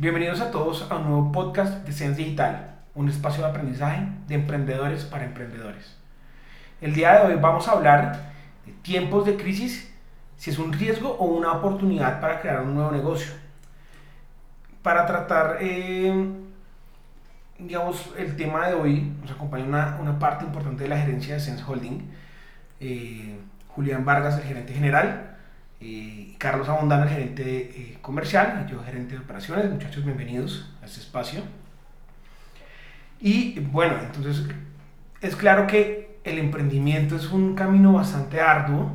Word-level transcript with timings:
Bienvenidos 0.00 0.40
a 0.40 0.50
todos 0.50 0.90
a 0.90 0.96
un 0.96 1.10
nuevo 1.10 1.30
podcast 1.30 1.84
de 1.84 1.92
Sense 1.92 2.16
Digital, 2.16 2.74
un 2.94 3.10
espacio 3.10 3.44
de 3.44 3.50
aprendizaje 3.50 4.08
de 4.28 4.34
emprendedores 4.34 5.04
para 5.04 5.26
emprendedores. 5.26 5.94
El 6.80 6.94
día 6.94 7.18
de 7.18 7.26
hoy 7.26 7.38
vamos 7.38 7.68
a 7.68 7.72
hablar 7.72 8.32
de 8.64 8.72
tiempos 8.80 9.26
de 9.26 9.36
crisis, 9.36 9.92
si 10.38 10.48
es 10.48 10.58
un 10.58 10.72
riesgo 10.72 11.10
o 11.18 11.26
una 11.26 11.52
oportunidad 11.52 12.18
para 12.18 12.40
crear 12.40 12.62
un 12.62 12.76
nuevo 12.76 12.90
negocio. 12.92 13.30
Para 14.82 15.04
tratar, 15.04 15.58
eh, 15.60 16.30
digamos, 17.58 18.10
el 18.16 18.36
tema 18.36 18.68
de 18.68 18.76
hoy, 18.76 19.12
nos 19.20 19.32
acompaña 19.32 19.66
una, 19.66 19.98
una, 20.00 20.18
parte 20.18 20.46
importante 20.46 20.84
de 20.84 20.88
la 20.88 20.96
gerencia 20.96 21.34
de 21.34 21.40
Sense 21.40 21.62
Holding, 21.62 22.10
eh, 22.80 23.38
Julián 23.68 24.06
Vargas, 24.06 24.38
el 24.38 24.44
gerente 24.44 24.72
general, 24.72 25.36
eh, 25.80 26.34
Carlos 26.38 26.68
Abondano, 26.68 27.04
el 27.04 27.08
gerente 27.08 27.42
eh, 27.74 27.98
comercial, 28.02 28.66
yo 28.70 28.82
gerente 28.84 29.14
de 29.14 29.20
operaciones. 29.20 29.70
Muchachos, 29.70 30.04
bienvenidos 30.04 30.70
a 30.82 30.86
este 30.86 31.00
espacio. 31.00 31.42
Y 33.18 33.58
bueno, 33.60 33.96
entonces 34.00 34.44
es 35.22 35.36
claro 35.36 35.66
que 35.66 36.20
el 36.24 36.38
emprendimiento 36.38 37.16
es 37.16 37.30
un 37.30 37.54
camino 37.54 37.94
bastante 37.94 38.40
arduo, 38.40 38.94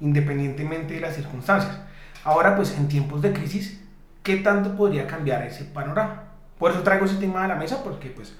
independientemente 0.00 0.94
de 0.94 1.00
las 1.00 1.14
circunstancias. 1.14 1.78
Ahora, 2.24 2.56
pues 2.56 2.76
en 2.76 2.88
tiempos 2.88 3.20
de 3.20 3.32
crisis, 3.34 3.82
¿qué 4.22 4.36
tanto 4.38 4.76
podría 4.76 5.06
cambiar 5.06 5.42
ese 5.42 5.64
panorama? 5.64 6.24
Por 6.58 6.70
eso 6.70 6.82
traigo 6.82 7.04
ese 7.04 7.16
tema 7.16 7.44
a 7.44 7.48
la 7.48 7.56
mesa, 7.56 7.84
porque 7.84 8.08
pues 8.08 8.34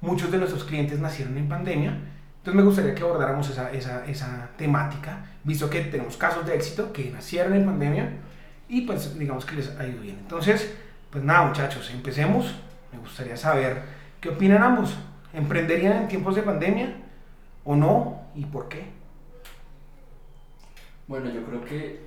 muchos 0.00 0.30
de 0.32 0.38
nuestros 0.38 0.64
clientes 0.64 0.98
nacieron 0.98 1.38
en 1.38 1.48
pandemia 1.48 1.98
entonces 2.40 2.56
me 2.56 2.62
gustaría 2.62 2.94
que 2.94 3.02
abordáramos 3.02 3.50
esa, 3.50 3.70
esa, 3.70 4.06
esa, 4.06 4.48
temática, 4.56 5.26
visto 5.44 5.68
que 5.68 5.82
tenemos 5.82 6.16
casos 6.16 6.46
de 6.46 6.54
éxito 6.54 6.90
que 6.90 7.10
nacieron 7.10 7.52
en 7.52 7.66
pandemia 7.66 8.12
y 8.66 8.80
pues 8.82 9.18
digamos 9.18 9.44
que 9.44 9.56
les 9.56 9.68
ha 9.76 9.86
ido 9.86 10.00
bien. 10.00 10.16
Entonces, 10.20 10.74
pues 11.10 11.22
nada 11.22 11.42
muchachos, 11.46 11.90
empecemos. 11.90 12.54
Me 12.92 12.98
gustaría 12.98 13.36
saber 13.36 13.82
qué 14.22 14.30
opinan 14.30 14.62
ambos. 14.62 14.96
¿Emprenderían 15.34 15.98
en 15.98 16.08
tiempos 16.08 16.34
de 16.34 16.42
pandemia 16.42 16.96
o 17.62 17.76
no 17.76 18.22
y 18.34 18.46
por 18.46 18.70
qué? 18.70 18.86
Bueno, 21.08 21.28
yo 21.28 21.44
creo 21.44 21.62
que 21.62 22.06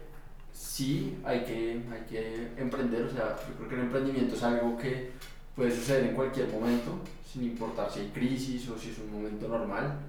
sí 0.52 1.20
hay 1.23 1.44
que, 1.44 1.84
hay 1.92 2.06
que 2.09 2.53
emprender. 2.58 3.03
O 3.03 3.12
sea, 3.12 3.36
yo 3.47 3.53
creo 3.58 3.70
que 3.70 3.75
el 3.75 3.81
emprendimiento 3.81 4.34
es 4.34 4.42
algo 4.42 4.80
que 4.80 5.12
puede 5.56 5.70
suceder 5.70 6.06
en 6.06 6.16
cualquier 6.16 6.47
momento, 6.47 6.97
sin 7.31 7.44
importar 7.44 7.92
si 7.92 8.00
hay 8.00 8.08
crisis 8.08 8.68
o 8.70 8.80
si 8.80 8.90
es 8.90 8.97
un 8.97 9.14
momento 9.14 9.47
normal 9.47 10.00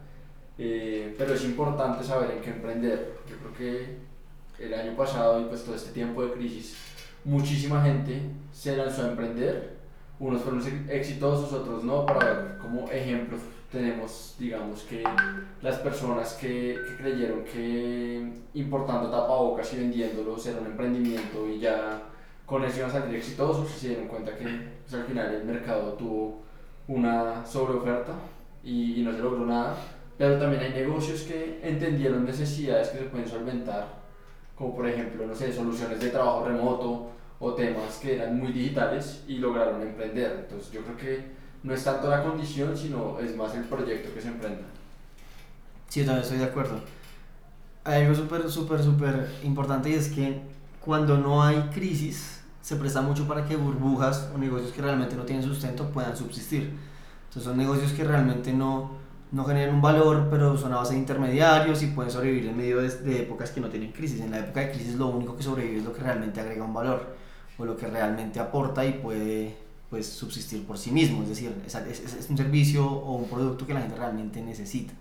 eh, 0.57 1.15
pero 1.19 1.35
es 1.35 1.45
importante 1.45 2.05
saber 2.05 2.33
en 2.33 2.41
qué 2.41 2.51
emprender. 2.51 3.19
Yo 3.29 3.37
creo 3.39 3.55
que 3.55 4.65
el 4.65 4.75
año 4.75 4.97
pasado 4.97 5.41
y 5.41 5.45
pues 5.45 5.65
todo 5.65 5.75
este 5.75 5.93
tiempo 5.93 6.25
de 6.25 6.33
crisis, 6.33 6.77
muchísima 7.25 7.83
gente 7.83 8.23
se 8.53 8.77
lanzó 8.77 9.03
a 9.03 9.09
emprender. 9.09 9.75
Unos 10.21 10.43
fueron 10.43 10.63
exitosos, 10.89 11.53
otros 11.53 11.83
no. 11.83 12.07
Para 12.07 12.25
ver 12.25 12.59
como 12.59 12.89
ejemplos 12.91 13.41
tenemos, 13.73 14.37
digamos 14.39 14.83
que 14.83 15.03
las 15.61 15.79
personas 15.79 16.35
que, 16.35 16.79
que 16.87 16.97
creyeron 16.97 17.43
que 17.43 18.33
importando 18.55 19.11
tapabocas 19.11 19.73
y 19.75 19.79
vendiéndolos 19.79 20.47
era 20.47 20.61
un 20.61 20.67
emprendimiento 20.67 21.49
y 21.49 21.59
ya 21.59 22.01
con 22.47 22.63
eso 22.65 22.79
iban 22.79 22.91
a 22.91 22.93
salir 22.93 23.17
exitosos, 23.17 23.69
se 23.69 23.89
dieron 23.89 24.07
cuenta 24.07 24.37
que 24.37 24.45
pues, 24.45 24.95
al 24.95 25.05
final 25.05 25.35
el 25.35 25.45
mercado 25.45 25.95
tuvo 25.95 26.43
una 26.87 27.45
sobreoferta 27.45 28.13
y, 28.63 29.01
y 29.01 29.03
no 29.03 29.13
se 29.13 29.19
logró 29.19 29.45
nada 29.45 29.75
pero 30.17 30.39
también 30.39 30.63
hay 30.63 30.73
negocios 30.73 31.23
que 31.23 31.61
entendieron 31.63 32.25
necesidades 32.25 32.89
que 32.89 32.99
se 32.99 33.05
pueden 33.05 33.29
solventar, 33.29 33.89
como 34.57 34.75
por 34.77 34.87
ejemplo, 34.89 35.27
no 35.27 35.35
sé, 35.35 35.53
soluciones 35.53 36.01
de 36.01 36.11
trabajo 36.11 36.45
remoto 36.47 37.11
o 37.41 37.55
temas 37.55 37.99
que 38.01 38.17
eran 38.17 38.39
muy 38.39 38.53
digitales 38.53 39.25
y 39.27 39.39
lograron 39.39 39.83
emprender. 39.83 40.45
Entonces 40.45 40.73
yo 40.73 40.83
creo 40.83 40.97
que 40.97 41.25
no 41.63 41.75
es 41.75 41.83
tanto 41.83 42.09
la 42.09 42.23
condición, 42.23 42.77
sino 42.77 43.19
es 43.19 43.35
más 43.37 43.55
el 43.55 43.65
proyecto 43.65 44.15
que 44.15 44.21
se 44.21 44.29
emprenda. 44.29 44.63
Sí, 45.89 46.01
yo 46.01 46.07
también 46.07 46.23
estoy 46.23 46.39
de 46.39 46.45
acuerdo. 46.45 46.81
Hay 47.85 48.03
algo 48.03 48.15
súper, 48.15 48.49
súper, 48.51 48.83
súper 48.83 49.31
importante 49.43 49.91
y 49.91 49.95
es 49.95 50.09
que 50.09 50.41
cuando 50.81 51.19
no 51.19 51.43
hay 51.43 51.71
crisis, 51.73 52.43
se 52.61 52.77
presta 52.77 53.03
mucho 53.03 53.27
para 53.27 53.45
que 53.45 53.57
burbujas 53.57 54.31
o 54.35 54.39
negocios 54.39 54.73
que 54.73 54.81
realmente 54.81 55.17
no 55.17 55.25
tienen 55.25 55.45
sustento 55.45 55.91
puedan 55.91 56.17
subsistir. 56.17 56.73
Entonces 57.25 57.43
son 57.45 57.57
negocios 57.57 57.93
que 57.93 58.05
realmente 58.05 58.53
no, 58.53 58.93
no 59.35 59.45
generan 59.45 59.75
un 59.75 59.83
valor, 59.83 60.29
pero 60.31 60.57
son 60.57 60.73
a 60.73 60.77
base 60.77 60.95
de 60.95 61.01
intermediarios 61.01 61.83
y 61.83 61.89
pueden 61.89 62.11
sobrevivir 62.11 62.47
en 62.47 62.57
medio 62.57 62.81
de, 62.81 63.21
épocas 63.21 63.51
que 63.51 63.61
no 63.61 63.69
tienen 63.69 63.91
crisis. 63.91 64.21
En 64.21 64.31
la 64.31 64.39
época 64.39 64.61
de 64.61 64.71
crisis 64.71 64.95
lo 64.95 65.09
único 65.09 65.37
que 65.37 65.43
sobrevive 65.43 65.79
es 65.79 65.85
lo 65.85 65.93
que 65.93 66.03
realmente 66.03 66.41
agrega 66.41 66.65
un 66.65 66.73
valor 66.73 67.17
o 67.59 67.65
lo 67.65 67.77
que 67.77 67.89
realmente 67.89 68.39
aporta 68.39 68.87
y 68.87 68.93
puede 68.93 69.57
pues, 69.91 70.07
subsistir 70.07 70.65
por 70.65 70.79
sí 70.79 70.93
mismo. 70.93 71.25
Es 71.25 71.31
decir, 71.31 71.53
es, 71.67 71.75
es, 71.75 72.31
un 72.31 72.37
servicio 72.37 72.87
o 72.87 73.17
un 73.17 73.29
producto 73.29 73.67
que 73.67 73.75
la 73.75 73.81
gente 73.81 73.97
realmente 73.97 74.41
necesita. 74.41 74.93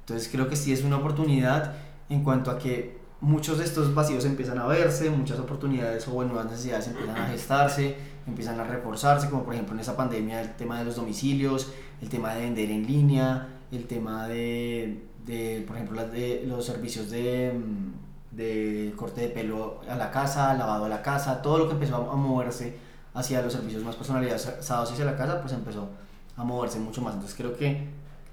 Entonces 0.00 0.28
creo 0.30 0.48
que 0.48 0.56
sí 0.56 0.70
es 0.70 0.84
una 0.84 0.98
oportunidad 0.98 1.74
en 2.10 2.22
cuanto 2.22 2.50
a 2.50 2.58
que 2.58 3.00
muchos 3.22 3.56
de 3.56 3.64
estos 3.64 3.94
vacíos 3.94 4.26
empiezan 4.26 4.58
a 4.58 4.66
verse, 4.66 5.08
muchas 5.08 5.38
oportunidades 5.38 6.06
o 6.08 6.22
nuevas 6.24 6.44
necesidades 6.44 6.88
empiezan 6.88 7.16
a 7.16 7.26
gestarse, 7.28 7.96
empiezan 8.26 8.60
a 8.60 8.64
reforzarse, 8.64 9.30
como 9.30 9.44
por 9.44 9.54
ejemplo 9.54 9.74
en 9.74 9.80
esa 9.80 9.96
pandemia 9.96 10.42
el 10.42 10.56
tema 10.56 10.78
de 10.78 10.84
los 10.84 10.96
domicilios, 10.96 11.72
el 12.02 12.10
tema 12.10 12.34
de 12.34 12.42
vender 12.42 12.70
en 12.70 12.86
línea, 12.86 13.48
el 13.76 13.86
tema 13.86 14.28
de, 14.28 15.02
de 15.26 15.64
por 15.66 15.76
ejemplo, 15.76 16.06
de 16.08 16.44
los 16.46 16.64
servicios 16.64 17.10
de, 17.10 17.52
mm, 17.52 18.36
de, 18.36 18.92
corte 18.96 19.22
de 19.22 19.28
pelo 19.28 19.80
a 19.88 19.96
la 19.96 20.10
casa, 20.10 20.54
lavado 20.54 20.84
a 20.84 20.88
la 20.88 21.02
casa, 21.02 21.42
todo 21.42 21.58
lo 21.58 21.66
que 21.68 21.74
empezó 21.74 22.10
a 22.10 22.16
moverse 22.16 22.76
hacia 23.14 23.42
los 23.42 23.52
servicios 23.52 23.82
más 23.82 23.96
personalizados 23.96 24.92
hacia 24.92 25.04
la 25.04 25.16
casa, 25.16 25.40
pues 25.40 25.52
empezó 25.52 25.88
a 26.36 26.44
moverse 26.44 26.78
mucho 26.78 27.02
más. 27.02 27.14
Entonces 27.14 27.36
creo 27.36 27.56
que 27.56 27.88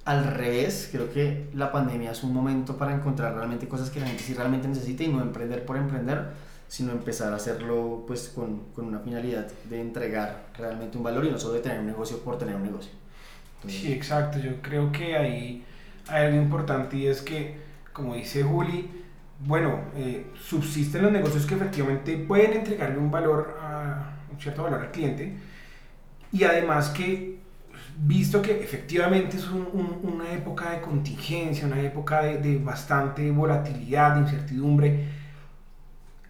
al 0.06 0.26
revés, 0.26 0.90
creo 0.92 1.12
que 1.12 1.50
la 1.54 1.72
pandemia 1.72 2.12
es 2.12 2.24
un 2.24 2.34
momento 2.34 2.78
para 2.78 2.94
encontrar 2.94 3.36
realmente 3.36 3.68
cosas 3.68 3.90
que 3.90 4.00
la 4.00 4.08
gente 4.08 4.24
sí 4.24 4.34
realmente 4.34 4.68
necesita 4.68 5.04
y 5.04 5.10
no 5.10 5.22
emprender 5.22 5.66
por 5.66 5.78
emprender, 5.78 6.32
sino 6.68 6.92
empezar 6.92 7.34
a 7.34 7.36
hacerlo 7.36 8.04
pues 8.08 8.30
con, 8.30 8.66
con 8.76 8.86
una 8.86 9.00
finalidad 9.00 9.48
de 9.70 9.82
entregar 9.82 10.48
realmente 10.58 10.98
un 10.98 11.04
valor 11.04 11.26
y 11.26 11.32
no 11.32 11.40
solo 11.40 11.56
de 11.56 11.62
tener 11.62 11.80
un 11.80 11.88
negocio 11.88 12.20
por 12.20 12.38
tener 12.38 12.56
un 12.56 12.64
negocio. 12.64 12.92
Sí, 13.68 13.92
exacto. 13.92 14.40
Yo 14.40 14.62
creo 14.62 14.92
que 14.92 15.18
ahí 15.18 15.66
hay 16.08 16.28
algo 16.28 16.42
importante 16.42 16.98
y 16.98 17.08
es 17.08 17.22
que, 17.22 17.58
como 17.94 18.16
dice 18.16 18.44
Juli, 18.44 18.90
bueno, 19.46 19.80
eh, 19.96 20.28
subsisten 20.42 21.04
los 21.04 21.12
negocios 21.12 21.46
que 21.46 21.56
efectivamente 21.56 22.18
pueden 22.18 22.54
entregarle 22.54 22.98
un 22.98 23.12
valor, 23.12 23.58
a, 23.62 24.14
un 24.32 24.40
cierto 24.40 24.64
valor 24.64 24.82
al 24.82 24.92
cliente 24.92 25.34
y 26.32 26.44
además 26.44 26.90
que, 26.90 27.40
visto 27.98 28.42
que 28.42 28.64
efectivamente 28.64 29.38
es 29.38 29.48
una 29.50 30.32
época 30.34 30.72
de 30.72 30.82
contingencia, 30.82 31.68
una 31.68 31.82
época 31.82 32.22
de, 32.22 32.38
de 32.38 32.58
bastante 32.58 33.30
volatilidad, 33.32 34.16
de 34.16 34.22
incertidumbre, 34.22 35.06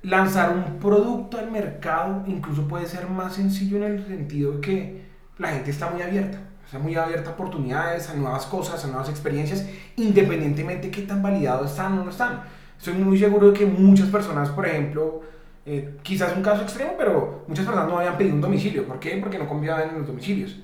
lanzar 0.03 0.51
un 0.51 0.79
producto 0.79 1.37
al 1.39 1.51
mercado 1.51 2.23
incluso 2.27 2.67
puede 2.67 2.87
ser 2.87 3.07
más 3.07 3.35
sencillo 3.35 3.77
en 3.77 3.83
el 3.83 4.07
sentido 4.07 4.53
de 4.53 4.61
que 4.61 5.01
la 5.37 5.49
gente 5.49 5.71
está 5.71 5.89
muy 5.89 6.01
abierta 6.01 6.48
sea, 6.69 6.79
muy 6.79 6.95
abierta 6.95 7.31
a 7.31 7.33
oportunidades, 7.33 8.09
a 8.09 8.13
nuevas 8.13 8.45
cosas, 8.45 8.83
a 8.83 8.87
nuevas 8.87 9.09
experiencias, 9.09 9.65
independientemente 9.95 10.87
de 10.87 10.91
qué 10.91 11.01
tan 11.01 11.21
validados 11.21 11.71
están 11.71 11.97
o 11.97 12.03
no 12.03 12.11
están. 12.11 12.43
Estoy 12.77 12.93
muy 12.93 13.17
seguro 13.17 13.51
de 13.51 13.59
que 13.59 13.65
muchas 13.65 14.07
personas, 14.09 14.49
por 14.49 14.65
ejemplo, 14.65 15.21
eh, 15.65 15.97
quizás 16.01 16.35
un 16.35 16.43
caso 16.43 16.63
extremo, 16.63 16.93
pero 16.97 17.43
muchas 17.47 17.65
personas 17.65 17.89
no 17.89 17.97
habían 17.97 18.17
pedido 18.17 18.35
un 18.35 18.41
domicilio. 18.41 18.87
¿Por 18.87 18.99
qué? 18.99 19.17
Porque 19.17 19.37
no 19.37 19.47
confiaban 19.47 19.89
en 19.89 19.97
los 19.99 20.07
domicilios. 20.07 20.57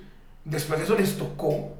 Después 0.44 0.78
de 0.78 0.84
eso 0.84 0.96
les 0.96 1.18
tocó 1.18 1.76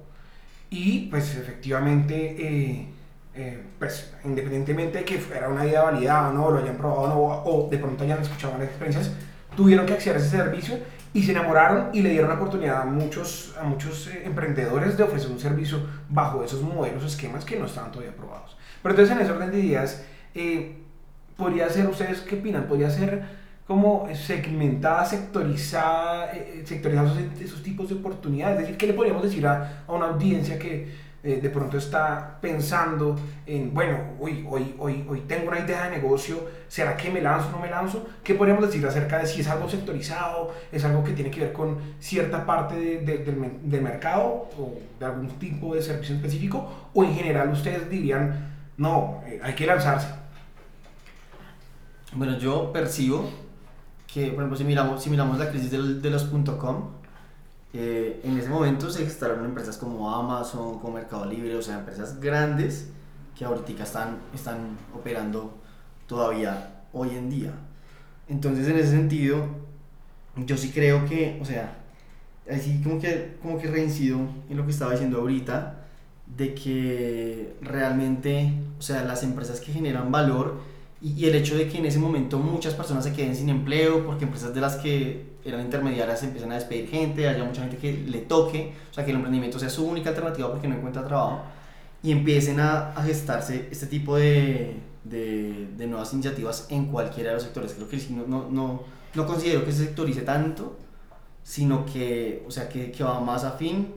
y 0.71 1.07
pues 1.09 1.37
efectivamente, 1.37 2.37
eh, 2.39 2.89
eh, 3.35 3.63
pues 3.79 4.13
independientemente 4.25 4.99
de 4.99 5.05
que 5.05 5.19
fuera 5.19 5.49
una 5.49 5.65
idea 5.65 5.83
validada 5.83 6.31
o 6.31 6.33
no, 6.33 6.51
lo 6.51 6.59
hayan 6.59 6.77
probado 6.77 7.03
o 7.03 7.09
no, 7.09 7.43
o 7.45 7.71
de 7.71 7.79
pronto 7.79 8.05
hayan 8.05 8.21
escuchado 8.21 8.55
malas 8.55 8.69
experiencias, 8.69 9.13
tuvieron 9.57 9.87
que 9.87 9.95
acceder 9.95 10.17
a 10.17 10.21
ese 10.21 10.31
servicio 10.31 10.79
y 11.17 11.23
se 11.23 11.33
enamoraron 11.33 11.89
y 11.95 12.03
le 12.03 12.11
dieron 12.11 12.29
la 12.29 12.35
oportunidad 12.35 12.83
a 12.83 12.85
muchos, 12.85 13.57
a 13.59 13.65
muchos 13.65 14.07
eh, 14.09 14.25
emprendedores 14.27 14.99
de 14.99 15.03
ofrecer 15.03 15.31
un 15.31 15.41
servicio 15.41 15.81
bajo 16.11 16.45
esos 16.45 16.61
modelos, 16.61 17.03
esquemas 17.05 17.43
que 17.43 17.59
no 17.59 17.65
estaban 17.65 17.91
todavía 17.91 18.13
aprobados. 18.13 18.55
Pero 18.83 18.93
entonces 18.93 19.17
en 19.17 19.23
ese 19.23 19.33
orden 19.33 19.51
de 19.51 19.61
ideas, 19.61 20.05
eh, 20.35 20.77
podría 21.35 21.71
ser, 21.71 21.89
¿ustedes 21.89 22.21
qué 22.21 22.37
opinan? 22.37 22.65
¿Podría 22.65 22.91
ser 22.91 23.23
como 23.67 24.07
segmentada, 24.15 25.07
sectorizada, 25.07 26.33
eh, 26.33 26.63
sectorizados 26.67 27.17
esos 27.41 27.63
tipos 27.63 27.89
de 27.89 27.95
oportunidades? 27.95 28.57
Es 28.57 28.63
decir, 28.65 28.77
¿qué 28.77 28.87
le 28.87 28.93
podríamos 28.93 29.23
decir 29.23 29.47
a, 29.47 29.85
a 29.89 29.93
una 29.95 30.09
audiencia 30.09 30.59
que 30.59 31.06
eh, 31.27 31.41
de 31.43 31.51
pronto 31.51 31.77
está 31.77 32.39
pensando 32.41 33.17
en, 33.47 33.75
bueno, 33.75 33.99
hoy, 34.21 34.47
hoy, 34.49 34.75
hoy, 34.79 35.05
hoy 35.09 35.21
tengo 35.23 35.49
una 35.49 35.59
idea 35.59 35.89
de 35.89 35.97
negocio, 35.97 36.49
¿será 36.69 36.97
que 36.97 37.11
me 37.11 37.21
lanzo 37.21 37.49
o 37.49 37.53
no 37.53 37.59
me 37.59 37.69
lanzo? 37.69 38.07
¿Qué 38.23 38.35
podríamos 38.35 38.65
decir 38.67 38.87
acerca 38.87 39.19
de 39.19 39.27
si 39.27 39.41
es 39.41 39.49
algo 39.49 39.69
sectorizado, 39.69 40.55
es 40.71 40.85
algo 40.85 41.03
que 41.03 41.13
tiene 41.13 41.31
que 41.31 41.41
ver 41.41 41.53
con 41.53 41.79
cierta 41.99 42.47
parte 42.47 42.77
de, 42.77 43.19
del, 43.19 43.83
mercado 43.83 44.49
o 44.57 44.79
de 45.01 45.05
algún 45.05 45.29
tipo 45.39 45.75
de 45.75 45.83
servicio 45.83 46.15
específico? 46.15 46.91
¿O 46.95 47.03
en 47.03 47.15
general 47.15 47.51
ustedes 47.51 47.91
dirían, 47.91 48.55
no, 48.77 49.21
eh, 49.27 49.41
hay 49.43 49.55
que 49.55 49.67
lanzarse? 49.67 50.09
Bueno, 52.15 52.39
yo 52.39 52.73
percibo 52.73 53.29
que, 54.07 54.27
por 54.29 54.37
ejemplo, 54.37 54.57
si 54.57 54.65
miramos, 54.65 55.03
si 55.03 55.11
miramos 55.11 55.39
la 55.39 55.51
crisis 55.51 55.71
del- 55.71 56.01
de 56.01 56.11
los 56.11 56.25
.com, 56.25 56.91
eh, 57.79 58.21
en 58.25 58.39
ese 58.39 58.49
momento 58.49 58.91
se 58.91 59.03
instalaron 59.03 59.45
empresas 59.45 59.77
como 59.77 60.11
Amazon, 60.11 60.79
como 60.79 60.95
Mercado 60.95 61.27
Libre, 61.27 61.55
o 61.57 61.63
sea, 61.63 61.79
empresas 61.79 62.19
grandes 62.21 62.89
que 63.37 63.45
ahorita 63.45 63.83
están, 63.83 64.19
están 64.35 64.79
operando 64.95 65.55
todavía 66.07 66.85
hoy 66.95 67.11
en 67.11 67.29
día. 67.29 67.53
Entonces, 68.29 68.67
en 68.69 68.79
ese 68.79 68.93
sentido, 68.93 69.47
yo 70.37 70.57
sí 70.57 70.71
creo 70.71 71.05
que, 71.05 71.39
o 71.43 71.45
sea, 71.45 71.77
así 72.51 72.81
como 72.83 72.99
que, 72.99 73.37
como 73.43 73.59
que 73.59 73.69
reincido 73.69 74.21
en 74.49 74.57
lo 74.57 74.65
que 74.65 74.73
estaba 74.73 74.93
diciendo 74.93 75.19
ahorita, 75.19 75.85
de 76.35 76.55
que 76.55 77.57
realmente, 77.61 78.55
o 78.79 78.83
sea, 78.83 79.05
las 79.05 79.23
empresas 79.23 79.61
que 79.61 79.71
generan 79.71 80.11
valor 80.11 80.61
y, 81.03 81.13
y 81.13 81.27
el 81.27 81.35
hecho 81.35 81.57
de 81.59 81.69
que 81.69 81.77
en 81.79 81.85
ese 81.87 81.99
momento 81.99 82.39
muchas 82.39 82.73
personas 82.73 83.05
se 83.05 83.13
queden 83.13 83.37
sin 83.37 83.51
empleo 83.51 84.07
porque 84.07 84.25
empresas 84.25 84.55
de 84.55 84.61
las 84.63 84.77
que 84.77 85.36
eran 85.47 85.61
intermediarias 85.61 86.23
empiezan 86.23 86.53
a 86.53 86.57
despedir 86.57 86.89
gente, 86.89 87.29
haya 87.29 87.45
mucha 87.45 87.63
gente 87.63 87.77
que 87.77 87.93
le 87.93 88.19
toque, 88.21 88.73
o 88.91 88.95
sea, 88.95 89.05
que 89.05 89.11
el 89.11 89.17
emprendimiento 89.17 89.59
sea 89.59 89.71
su 89.71 89.87
única 89.87 90.11
alternativa 90.11 90.51
porque 90.51 90.69
no 90.69 90.77
encuentra 90.77 91.05
trabajo 91.05 91.43
y 92.03 92.13
empiecen 92.13 92.61
a, 92.61 92.93
a 92.93 93.03
gestarse 93.03 93.69
este 93.71 93.87
tipo 93.87 94.17
de, 94.17 94.77
de, 95.05 95.69
de 95.77 95.87
nuevas 95.87 96.13
iniciativas 96.13 96.67
en 96.71 96.87
cualquiera 96.87 97.31
de 97.31 97.35
los 97.37 97.43
sectores. 97.45 97.73
Creo 97.75 97.89
que 97.89 97.99
no, 98.11 98.27
no, 98.27 98.49
no, 98.51 98.83
no 99.15 99.27
considero 99.27 99.65
que 99.65 99.73
se 99.73 99.85
sectorice 99.85 100.23
tanto, 100.23 100.77
sino 101.43 101.87
que, 101.87 102.45
o 102.47 102.51
sea, 102.51 102.69
que, 102.69 102.91
que 102.91 103.05
va 103.05 103.21
más 103.21 103.45
afín 103.45 103.95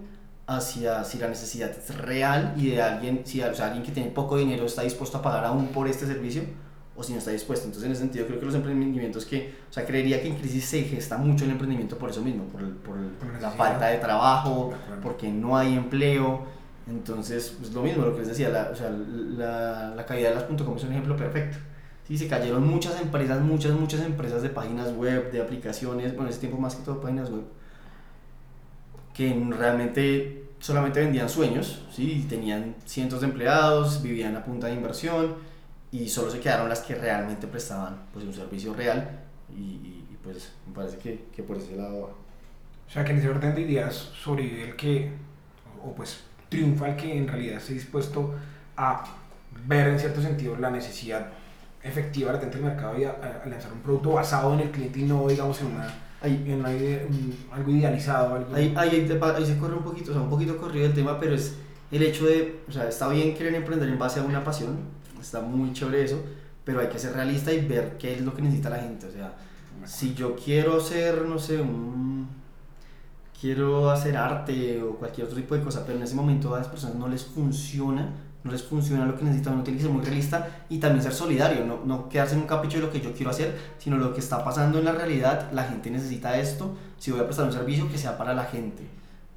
hacia 0.48 1.04
si 1.04 1.20
la 1.20 1.28
necesidad 1.28 1.70
es 1.70 1.96
real 1.96 2.54
y 2.58 2.72
de 2.72 2.82
alguien, 2.82 3.22
si 3.26 3.42
o 3.42 3.54
sea, 3.54 3.68
alguien 3.68 3.84
que 3.84 3.92
tiene 3.92 4.10
poco 4.10 4.38
dinero 4.38 4.66
está 4.66 4.82
dispuesto 4.82 5.20
a 5.20 5.22
pagar 5.22 5.46
aún 5.46 5.68
por 5.68 5.88
este 5.88 6.08
servicio 6.08 6.44
o 7.00 7.04
si 7.04 7.14
no 7.14 7.20
está 7.20 7.32
dispuesto. 7.32 7.66
Entonces, 7.66 7.86
en 7.88 7.94
ese 7.94 8.02
sentido, 8.02 8.28
creo 8.28 8.40
que 8.40 8.46
los 8.46 8.56
emprendimientos 8.56 9.26
que, 9.26 9.54
o 9.70 9.74
sea, 9.74 9.86
creería 9.86 10.22
que 10.22 10.28
en 10.28 10.36
crisis 10.36 10.66
se 10.66 10.84
gesta 10.84 11.18
mucho 11.18 11.46
el 11.46 11.52
emprendimiento 11.52 11.98
por 11.98 12.10
eso 12.10 12.22
mismo, 12.22 12.44
por, 12.46 12.62
el- 12.62 12.70
por 12.72 12.98
el- 12.98 13.06
Por 13.12 13.42
la 13.42 13.52
falta 13.52 13.88
de 13.88 13.98
trabajo, 14.00 14.74
porque 15.02 15.30
no 15.32 15.58
hay 15.58 15.76
empleo. 15.76 16.44
Entonces, 16.90 17.56
pues 17.60 17.72
lo 17.74 17.84
mismo, 17.84 18.04
lo 18.04 18.14
que 18.14 18.20
les 18.20 18.28
decía, 18.30 18.50
la, 18.50 18.70
o 18.74 18.76
sea, 18.76 18.90
la, 18.90 19.94
la 19.96 20.06
caída 20.06 20.30
de 20.30 20.36
las 20.36 20.44
.com 20.44 20.76
es 20.76 20.84
un 20.84 20.92
ejemplo 20.92 21.16
perfecto. 21.16 21.58
Sí, 22.08 22.18
se 22.18 22.28
cayeron 22.28 22.68
muchas 22.68 23.00
empresas, 23.00 23.40
muchas, 23.42 23.74
muchas 23.74 24.02
empresas 24.02 24.42
de 24.42 24.50
páginas 24.50 24.92
web, 24.94 25.32
de 25.32 25.42
aplicaciones, 25.42 26.08
bueno, 26.14 26.24
en 26.24 26.30
ese 26.30 26.40
tiempo 26.40 26.58
más 26.60 26.76
que 26.76 26.84
todo 26.84 27.00
páginas 27.00 27.30
web, 27.30 27.44
que 29.14 29.34
realmente 29.58 30.46
solamente 30.60 31.00
vendían 31.00 31.30
sueños, 31.30 31.82
¿sí? 31.94 32.26
tenían 32.30 32.76
cientos 32.86 33.22
de 33.22 33.28
empleados, 33.28 34.02
vivían 34.02 34.36
a 34.36 34.44
punta 34.44 34.68
de 34.68 34.74
inversión 34.74 35.36
y 35.92 36.08
solo 36.10 36.30
se 36.32 36.40
quedaron 36.40 36.70
las 36.70 36.82
que 36.82 36.96
realmente 36.96 37.48
prestaban 37.48 37.98
pues, 38.14 38.26
un 38.26 38.34
servicio 38.34 38.74
real 38.74 39.22
y, 39.50 39.62
y- 39.62 40.06
y, 40.12 40.18
pues 40.24 40.52
me 40.68 40.74
parece 40.74 40.98
que, 40.98 41.26
que 41.36 41.44
por 41.44 41.58
ese 41.58 41.76
lado 41.76 42.02
va. 42.02 42.08
O 42.08 42.92
sea, 42.92 43.04
que 43.06 43.12
en 43.12 43.20
ese 43.20 43.30
orden 43.30 43.56
de 43.56 43.62
ideas 43.62 43.96
sobrevive 43.96 44.70
el 44.70 44.76
que, 44.76 45.12
o 45.84 45.94
pues 45.94 46.22
triunfa 46.50 46.90
el 46.90 46.96
que 46.96 47.16
en 47.18 47.28
realidad 47.28 47.58
esté 47.58 47.74
dispuesto 47.74 48.34
a 48.78 49.04
ver 49.68 49.88
en 49.88 50.00
cierto 50.00 50.22
sentido 50.22 50.56
la 50.58 50.70
necesidad 50.72 51.28
efectiva 51.84 52.34
latente 52.34 52.58
del 52.58 52.66
mercado 52.68 53.00
y 53.00 53.04
a, 53.06 53.12
a- 53.12 53.48
lanzar 53.50 53.72
un 53.72 53.80
producto 53.80 54.12
basado 54.12 54.54
en 54.54 54.62
el 54.62 54.72
cliente 54.72 55.00
y 55.00 55.04
no, 55.04 55.28
digamos, 55.28 55.60
en, 55.62 55.68
una, 55.68 55.88
Ahí, 56.22 56.44
en 56.48 56.60
una 56.60 56.74
ide- 56.74 57.06
un- 57.08 57.36
algo 57.52 57.72
idealizado. 57.72 58.36
Algo, 58.36 58.54
Ahí, 58.56 58.74
ahí, 58.76 59.08
ahí 59.36 59.46
se 59.46 59.58
corre 59.58 59.76
un 59.76 59.84
poquito, 59.84 60.12
o 60.12 60.14
sea, 60.14 60.22
un 60.24 60.30
poquito 60.30 60.58
corrido 60.58 60.86
el 60.88 60.94
tema, 60.94 61.18
pero 61.20 61.34
es 61.36 61.56
el 61.92 62.04
hecho 62.04 62.26
de, 62.26 62.60
o 62.68 62.72
sea, 62.72 62.88
está 62.90 63.08
bien 63.08 63.34
querer 63.36 63.56
emprender 63.56 63.88
en 63.90 63.98
base 63.98 64.20
a 64.20 64.24
una 64.24 64.44
pasión, 64.44 64.78
está 65.22 65.42
muy 65.42 65.74
chévere 65.74 66.04
eso, 66.04 66.22
pero 66.64 66.82
hay 66.82 66.88
que 66.88 67.00
ser 67.00 67.14
realista 67.14 67.52
y 67.52 67.66
ver 67.66 67.98
qué 67.98 68.14
es 68.14 68.22
lo 68.22 68.34
que 68.34 68.42
necesita 68.42 68.70
la 68.70 68.80
gente, 68.80 69.08
o 69.08 69.12
sea, 69.12 69.34
si 69.86 70.14
yo 70.14 70.36
quiero 70.36 70.80
ser, 70.80 71.26
no 71.26 71.40
sé, 71.40 71.62
un... 71.62 72.28
quiero 73.40 73.90
hacer 73.90 74.18
arte 74.18 74.82
o 74.84 74.96
cualquier 74.96 75.28
otro 75.28 75.38
tipo 75.38 75.56
de 75.56 75.64
cosa, 75.64 75.86
pero 75.86 75.98
en 75.98 76.04
ese 76.04 76.16
momento 76.16 76.54
a 76.54 76.60
las 76.60 76.68
personas 76.68 76.98
no 76.98 77.08
les 77.08 77.24
funciona, 77.26 78.14
no 78.44 78.52
les 78.52 78.64
funciona 78.64 79.06
lo 79.06 79.18
que 79.18 79.24
necesitan, 79.24 79.54
uno 79.54 79.64
tiene 79.64 79.78
que 79.78 79.86
ser 79.86 79.94
muy 79.94 80.04
realista 80.04 80.48
y 80.70 80.80
también 80.80 81.02
ser 81.04 81.14
solidario, 81.14 81.66
no, 81.66 81.80
no 81.86 82.10
quedarse 82.10 82.36
en 82.36 82.42
un 82.42 82.48
capricho 82.48 82.78
de 82.78 82.86
lo 82.86 82.92
que 82.92 83.02
yo 83.02 83.14
quiero 83.14 83.32
hacer, 83.32 83.58
sino 83.78 83.98
lo 83.98 84.14
que 84.14 84.20
está 84.20 84.44
pasando 84.44 84.80
en 84.80 84.86
la 84.86 84.92
realidad, 84.92 85.52
la 85.54 85.64
gente 85.64 85.90
necesita 85.90 86.38
esto, 86.38 86.76
si 86.98 87.12
voy 87.12 87.22
a 87.22 87.26
prestar 87.26 87.46
un 87.46 87.54
servicio 87.54 87.90
que 87.90 87.98
sea 87.98 88.18
para 88.18 88.34
la 88.34 88.44
gente, 88.44 88.84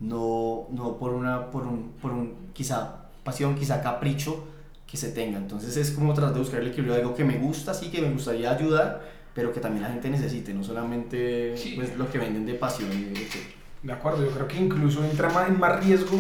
no, 0.00 0.67
no 0.70 0.99
por, 0.99 1.12
una, 1.12 1.50
por, 1.50 1.67
un, 1.67 1.93
por 2.00 2.12
un 2.12 2.34
quizá 2.52 3.06
pasión, 3.25 3.55
quizá 3.55 3.81
capricho 3.82 4.44
que 4.93 4.99
se 4.99 5.09
tenga. 5.09 5.39
Entonces 5.39 5.75
es 5.79 5.91
como 5.93 6.12
tratar 6.12 6.35
de 6.35 6.41
buscar 6.41 6.61
el 6.61 6.67
equilibrio 6.67 6.93
de 6.94 7.00
algo 7.00 7.15
que 7.15 7.25
me 7.25 7.39
gusta, 7.39 7.73
sí, 7.73 7.89
que 7.91 8.03
me 8.03 8.11
gustaría 8.11 8.50
ayudar, 8.53 9.00
pero 9.35 9.50
que 9.50 9.59
también 9.59 9.83
la 9.85 9.89
gente 9.89 10.11
necesite, 10.11 10.53
no 10.53 10.62
solamente 10.62 11.56
Sí. 11.56 11.73
pues, 11.77 11.97
lo 11.97 12.11
que 12.11 12.19
venden 12.19 12.44
de 12.44 12.53
pasión. 12.55 12.91
y 12.93 13.05
de 13.05 13.15
que- 13.15 13.62
De 13.83 13.91
acuerdo, 13.93 14.23
yo 14.23 14.31
creo 14.33 14.47
que 14.47 14.59
incluso 14.59 15.03
entra 15.03 15.31
más, 15.31 15.49
en 15.49 15.59
más 15.59 15.83
riesgo 15.83 16.19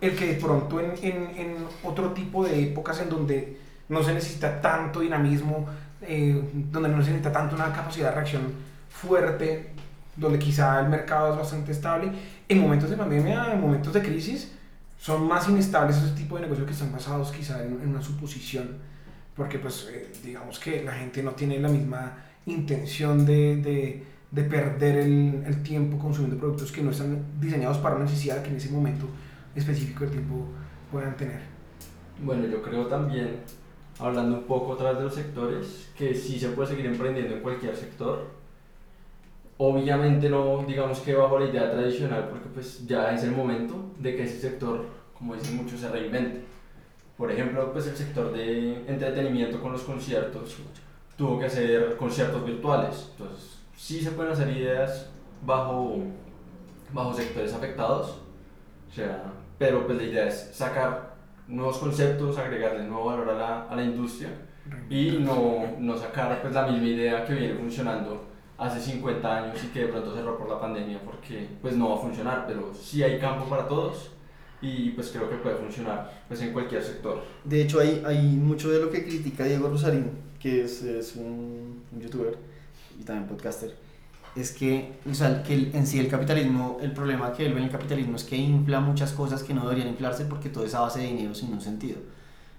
el 0.00 0.16
que 0.16 0.28
de 0.28 0.34
pronto 0.40 0.80
en, 0.80 0.92
en, 1.02 1.16
en 1.38 1.56
otro 1.84 2.12
tipo 2.12 2.42
de 2.42 2.62
épocas 2.62 3.00
en 3.02 3.10
donde 3.10 3.58
no 3.90 4.02
se 4.02 4.14
necesita 4.14 4.62
tanto 4.62 5.00
dinamismo, 5.00 5.66
eh, 6.00 6.42
donde 6.72 6.88
no 6.88 6.96
se 7.02 7.10
necesita 7.10 7.30
tanto 7.32 7.54
una 7.54 7.70
capacidad 7.72 8.08
de 8.08 8.14
reacción 8.14 8.42
fuerte, 8.88 9.72
donde 10.16 10.38
quizá 10.38 10.80
el 10.80 10.88
mercado 10.88 11.32
es 11.32 11.38
bastante 11.38 11.70
estable, 11.72 12.10
en 12.48 12.60
momentos 12.62 12.88
de 12.88 12.96
pandemia, 12.96 13.52
en 13.52 13.60
momentos 13.60 13.92
de 13.92 14.00
crisis, 14.00 14.52
son 15.06 15.28
más 15.28 15.48
inestables 15.48 15.98
ese 15.98 16.16
tipo 16.16 16.34
de 16.34 16.42
negocios 16.42 16.66
que 16.66 16.72
están 16.72 16.90
basados 16.90 17.30
quizá 17.30 17.62
en, 17.62 17.80
en 17.80 17.90
una 17.90 18.02
suposición, 18.02 18.70
porque 19.36 19.60
pues 19.60 19.88
eh, 19.88 20.10
digamos 20.24 20.58
que 20.58 20.82
la 20.82 20.94
gente 20.94 21.22
no 21.22 21.30
tiene 21.30 21.60
la 21.60 21.68
misma 21.68 22.16
intención 22.44 23.24
de, 23.24 23.56
de, 23.58 24.04
de 24.32 24.42
perder 24.42 24.96
el, 24.96 25.44
el 25.46 25.62
tiempo 25.62 25.96
consumiendo 25.96 26.36
productos 26.36 26.72
que 26.72 26.82
no 26.82 26.90
están 26.90 27.24
diseñados 27.40 27.78
para 27.78 27.94
una 27.94 28.06
necesidad 28.06 28.42
que 28.42 28.50
en 28.50 28.56
ese 28.56 28.70
momento 28.70 29.06
específico 29.54 30.00
del 30.00 30.10
tiempo 30.10 30.44
puedan 30.90 31.16
tener. 31.16 31.42
Bueno, 32.20 32.44
yo 32.48 32.60
creo 32.60 32.88
también, 32.88 33.36
hablando 34.00 34.38
un 34.38 34.44
poco 34.44 34.74
vez 34.74 34.96
de 34.98 35.04
los 35.04 35.14
sectores, 35.14 35.88
que 35.96 36.16
sí 36.16 36.36
se 36.36 36.48
puede 36.48 36.70
seguir 36.70 36.86
emprendiendo 36.86 37.36
en 37.36 37.42
cualquier 37.42 37.76
sector. 37.76 38.26
Obviamente 39.58 40.28
no, 40.28 40.64
digamos 40.66 41.00
que 41.00 41.14
bajo 41.14 41.38
la 41.38 41.46
idea 41.46 41.70
tradicional, 41.70 42.28
porque 42.30 42.48
pues 42.48 42.86
ya 42.86 43.14
es 43.14 43.24
el 43.24 43.32
momento 43.32 43.92
de 43.98 44.14
que 44.14 44.24
ese 44.24 44.38
sector, 44.38 44.84
como 45.16 45.34
dicen 45.34 45.56
muchos, 45.56 45.80
se 45.80 45.88
reinvente. 45.88 46.42
Por 47.16 47.32
ejemplo, 47.32 47.72
pues 47.72 47.86
el 47.86 47.96
sector 47.96 48.32
de 48.32 48.84
entretenimiento 48.86 49.60
con 49.60 49.72
los 49.72 49.82
conciertos 49.82 50.58
tuvo 51.16 51.38
que 51.38 51.46
hacer 51.46 51.96
conciertos 51.96 52.44
virtuales. 52.44 53.08
Entonces, 53.12 53.58
sí 53.74 54.00
se 54.02 54.10
pueden 54.10 54.32
hacer 54.32 54.54
ideas 54.54 55.08
bajo, 55.44 56.00
bajo 56.92 57.14
sectores 57.14 57.54
afectados. 57.54 58.18
O 58.90 58.94
sea, 58.94 59.32
pero 59.58 59.86
pues 59.86 59.96
la 59.96 60.04
idea 60.04 60.26
es 60.26 60.50
sacar 60.52 61.14
nuevos 61.48 61.78
conceptos, 61.78 62.36
agregarle 62.36 62.84
nuevo 62.84 63.06
valor 63.06 63.30
a 63.30 63.34
la, 63.34 63.62
a 63.68 63.76
la 63.76 63.82
industria 63.82 64.28
y 64.90 65.18
no, 65.20 65.76
no 65.78 65.96
sacar 65.96 66.42
pues, 66.42 66.52
la 66.52 66.66
misma 66.66 66.86
idea 66.86 67.24
que 67.24 67.34
viene 67.34 67.54
funcionando 67.54 68.24
hace 68.58 68.80
50 68.80 69.36
años 69.44 69.58
y 69.64 69.68
que 69.68 69.80
de 69.80 69.88
pronto 69.88 70.14
cerró 70.14 70.38
por 70.38 70.48
la 70.48 70.60
pandemia 70.60 71.00
porque 71.04 71.48
pues 71.60 71.76
no 71.76 71.90
va 71.90 71.96
a 71.96 71.98
funcionar, 71.98 72.44
pero 72.46 72.72
sí 72.74 73.02
hay 73.02 73.18
campo 73.18 73.44
para 73.46 73.68
todos 73.68 74.10
y 74.62 74.90
pues 74.90 75.10
creo 75.10 75.28
que 75.28 75.36
puede 75.36 75.56
funcionar 75.56 76.24
pues 76.28 76.40
en 76.42 76.52
cualquier 76.52 76.82
sector. 76.82 77.22
De 77.44 77.62
hecho, 77.62 77.80
hay, 77.80 78.02
hay 78.06 78.22
mucho 78.22 78.70
de 78.70 78.80
lo 78.80 78.90
que 78.90 79.04
critica 79.04 79.44
Diego 79.44 79.68
Rosarín, 79.68 80.10
que 80.40 80.64
es, 80.64 80.82
es 80.82 81.16
un, 81.16 81.82
un 81.92 82.00
youtuber 82.00 82.36
y 82.98 83.04
también 83.04 83.28
podcaster, 83.28 83.74
es 84.34 84.52
que, 84.52 84.92
o 85.10 85.14
sea, 85.14 85.42
que 85.42 85.54
el- 85.54 85.74
en 85.74 85.86
sí 85.86 85.98
el 85.98 86.08
capitalismo, 86.08 86.78
el 86.82 86.92
problema 86.92 87.32
que 87.32 87.46
él 87.46 87.52
ve 87.54 87.60
en 87.60 87.66
el 87.66 87.70
capitalismo 87.70 88.16
es 88.16 88.24
que 88.24 88.36
infla 88.36 88.80
muchas 88.80 89.12
cosas 89.12 89.42
que 89.42 89.54
no 89.54 89.62
deberían 89.64 89.88
inflarse 89.88 90.24
porque 90.26 90.48
todo 90.50 90.64
es 90.64 90.74
a 90.74 90.80
base 90.80 91.00
de 91.00 91.06
dinero 91.06 91.34
sin 91.34 91.52
un 91.52 91.60
sentido. 91.60 91.98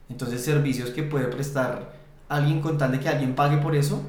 Entonces, 0.09 0.43
servicios 0.43 0.89
que 0.91 1.03
puede 1.03 1.27
prestar 1.27 1.93
alguien 2.29 2.61
con 2.61 2.77
tal 2.77 2.91
de 2.91 2.99
que 2.99 3.09
alguien 3.09 3.35
pague 3.35 3.57
por 3.57 3.75
eso, 3.75 4.01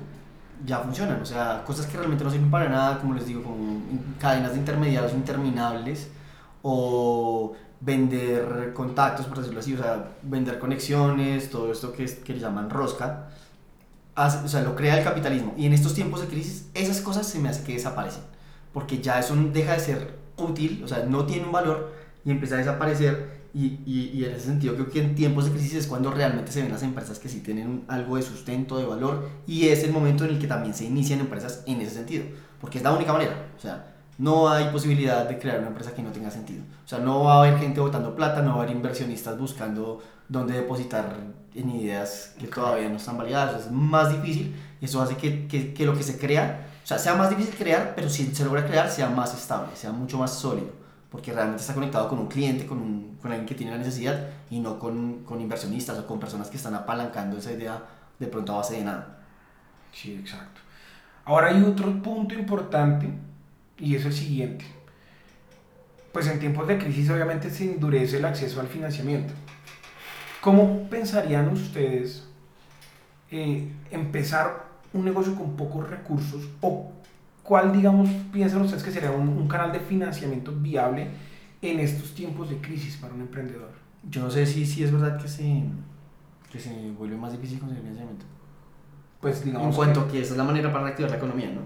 ya 0.65 0.79
funcionan. 0.81 1.21
O 1.23 1.27
sea, 1.27 1.62
cosas 1.67 1.87
que 1.87 1.97
realmente 1.97 2.25
no 2.25 2.31
sirven 2.31 2.50
para 2.50 2.69
nada, 2.69 2.99
como 3.00 3.15
les 3.15 3.27
digo, 3.27 3.43
como 3.43 3.81
cadenas 4.21 4.53
de 4.53 4.59
intermediarios 4.59 5.12
interminables 5.15 6.09
o 6.62 7.55
vender 7.81 8.73
contactos, 8.75 9.27
por 9.27 9.38
decirlo 9.38 9.61
así, 9.61 9.75
o 9.75 9.79
sea, 9.79 10.12
vender 10.23 10.59
conexiones, 10.59 11.50
todo 11.50 11.71
esto 11.73 11.93
que, 11.93 12.05
es, 12.05 12.15
que 12.17 12.35
le 12.35 12.41
llaman 12.41 12.71
rosca, 12.71 13.29
hace- 14.15 14.45
o 14.45 14.49
sea, 14.49 14.62
lo 14.62 14.75
crea 14.75 14.99
el 14.99 15.05
capitalismo. 15.05 15.55
Y 15.57 15.67
en 15.67 15.73
estos 15.73 15.95
tiempos 15.95 16.21
de 16.21 16.29
crisis, 16.29 16.67
esas 16.75 17.00
cosas 17.00 17.27
se 17.27 17.38
me 17.38 17.49
hace 17.49 17.62
que 17.65 17.75
desaparecen, 17.75 18.23
porque 18.73 19.00
ya 19.00 19.19
eso 19.19 19.35
deja 19.53 19.75
de 19.75 19.81
ser 19.81 20.19
útil, 20.37 20.83
o 20.85 20.88
sea, 20.88 21.05
no 21.07 21.27
tiene 21.27 21.47
un 21.47 21.53
valor 21.53 21.93
y 22.25 22.31
empieza 22.31 22.57
a 22.57 22.59
desaparecer. 22.59 23.38
Y, 23.55 23.81
y, 23.87 24.11
y 24.14 24.25
en 24.25 24.33
ese 24.33 24.47
sentido 24.47 24.75
creo 24.75 24.90
que 24.90 25.00
en 25.00 25.14
tiempos 25.14 25.47
de 25.47 25.52
crisis 25.52 25.75
es 25.75 25.87
cuando 25.87 26.11
realmente 26.11 26.52
se 26.52 26.62
ven 26.62 26.71
las 26.71 26.83
empresas 26.83 27.19
que 27.19 27.28
sí 27.28 27.40
tienen 27.40 27.85
algo 27.88 28.17
de 28.17 28.23
sustento, 28.23 28.76
de 28.78 28.85
valor, 28.85 29.28
y 29.47 29.69
es 29.69 29.83
el 29.85 29.93
momento 29.93 30.25
en 30.25 30.31
el 30.31 30.38
que 30.38 30.47
también 30.47 30.75
se 30.75 30.85
inician 30.85 31.21
empresas 31.21 31.62
en 31.67 31.81
ese 31.81 31.95
sentido, 31.95 32.25
porque 32.61 32.78
es 32.78 32.85
la 32.85 32.93
única 32.93 33.12
manera, 33.12 33.47
o 33.57 33.61
sea, 33.61 33.95
no 34.19 34.49
hay 34.49 34.69
posibilidad 34.71 35.28
de 35.28 35.38
crear 35.38 35.61
una 35.61 35.69
empresa 35.69 35.95
que 35.95 36.02
no 36.02 36.11
tenga 36.11 36.31
sentido. 36.31 36.64
O 36.85 36.88
sea, 36.88 36.99
no 36.99 37.23
va 37.23 37.35
a 37.35 37.38
haber 37.38 37.59
gente 37.59 37.78
botando 37.78 38.17
plata, 38.17 38.43
no 38.43 38.50
va 38.50 38.57
a 38.57 38.62
haber 38.64 38.75
inversionistas 38.75 39.38
buscando 39.38 40.02
dónde 40.28 40.55
depositar 40.55 41.17
en 41.55 41.71
ideas 41.71 42.35
que 42.37 42.49
todavía 42.49 42.88
no 42.88 42.97
están 42.97 43.17
validadas. 43.17 43.67
Es 43.67 43.71
más 43.71 44.11
difícil 44.11 44.57
y 44.81 44.87
eso 44.87 45.00
hace 45.00 45.17
que, 45.17 45.47
que, 45.47 45.73
que 45.73 45.87
lo 45.87 45.97
que 45.97 46.02
se 46.02 46.19
crea 46.19 46.67
sea, 46.88 46.99
sea 46.99 47.14
más 47.14 47.28
difícil 47.28 47.55
crear, 47.55 47.93
pero 47.95 48.09
si 48.09 48.35
se 48.35 48.45
logra 48.45 48.67
crear, 48.67 48.90
sea 48.90 49.11
más 49.11 49.35
estable, 49.35 49.76
sea 49.76 49.93
mucho 49.93 50.17
más 50.17 50.33
sólido, 50.33 50.71
porque 51.11 51.33
realmente 51.33 51.62
está 51.62 51.75
conectado 51.75 52.09
con 52.09 52.19
un 52.19 52.29
cliente, 52.29 52.67
con, 52.67 53.19
alguien 53.23 53.47
que 53.47 53.55
tiene 53.55 53.73
la 53.73 53.79
necesidad 53.79 54.29
y 54.50 54.61
no 54.61 54.79
con, 54.79 55.25
con 55.25 55.41
inversionistas 55.41 55.99
o 55.99 56.07
con 56.07 56.21
personas 56.21 56.49
que 56.49 56.57
están 56.57 56.75
apalancando 56.75 57.38
esa 57.38 57.53
idea 57.53 57.83
de 58.19 58.27
pronto 58.27 58.53
a 58.53 58.59
base 58.59 58.77
de 58.77 58.85
nada. 58.85 59.19
Sí, 59.93 60.15
exacto. 60.15 60.61
Ahora 61.25 61.49
hay 61.49 61.62
otro 61.62 62.03
punto 62.03 62.35
importante 62.35 63.09
y 63.79 63.95
es 63.95 64.05
el 64.05 64.12
siguiente. 64.12 64.65
Pues 66.12 66.27
en 66.27 66.41
tiempos 66.41 66.67
de 66.67 66.79
crisis 66.79 67.11
obviamente 67.11 67.50
se 67.50 67.65
endurece 67.65 68.17
el 68.19 68.25
acceso 68.25 68.61
al 68.61 68.67
financiamiento. 68.67 69.35
¿Cómo 70.41 70.88
pensarían 70.88 71.49
ustedes 71.49 72.27
eh, 73.31 73.71
empezar 73.91 74.69
un 74.93 75.05
negocio 75.05 75.35
con 75.35 75.57
pocos 75.57 75.88
recursos 75.88 76.49
o 76.61 76.93
cuál, 77.49 77.73
digamos, 77.73 78.09
piensan 78.33 78.61
ustedes 78.62 78.83
que 78.83 78.90
sería 78.90 79.11
un, 79.11 79.26
un 79.28 79.49
canal 79.49 79.73
de 79.73 79.81
financiamiento 79.81 80.52
viable 80.52 81.07
en 81.62 81.81
estos 81.81 82.14
tiempos 82.14 82.50
de 82.50 82.57
crisis 82.59 82.97
para 82.99 83.14
un 83.14 83.23
emprendedor? 83.23 83.71
Yo 84.09 84.23
no 84.23 84.31
sé 84.31 84.45
si, 84.47 84.67
si 84.67 84.85
es 84.85 84.93
verdad 84.93 85.19
que 85.21 85.28
se, 85.28 85.62
que 86.52 86.59
se 86.59 86.90
vuelve 86.99 87.17
más 87.17 87.33
difícil 87.33 87.59
conseguir 87.59 87.83
financiamiento. 87.85 88.26
Pues 89.21 89.45
digamos 89.45 89.64
En 89.67 89.71
que- 89.71 89.76
cuanto 89.76 90.09
que 90.12 90.21
esa 90.21 90.33
es 90.33 90.38
la 90.38 90.45
manera 90.45 90.71
para 90.71 90.85
reactivar 90.85 91.11
la 91.11 91.17
economía, 91.17 91.50
¿no? 91.50 91.62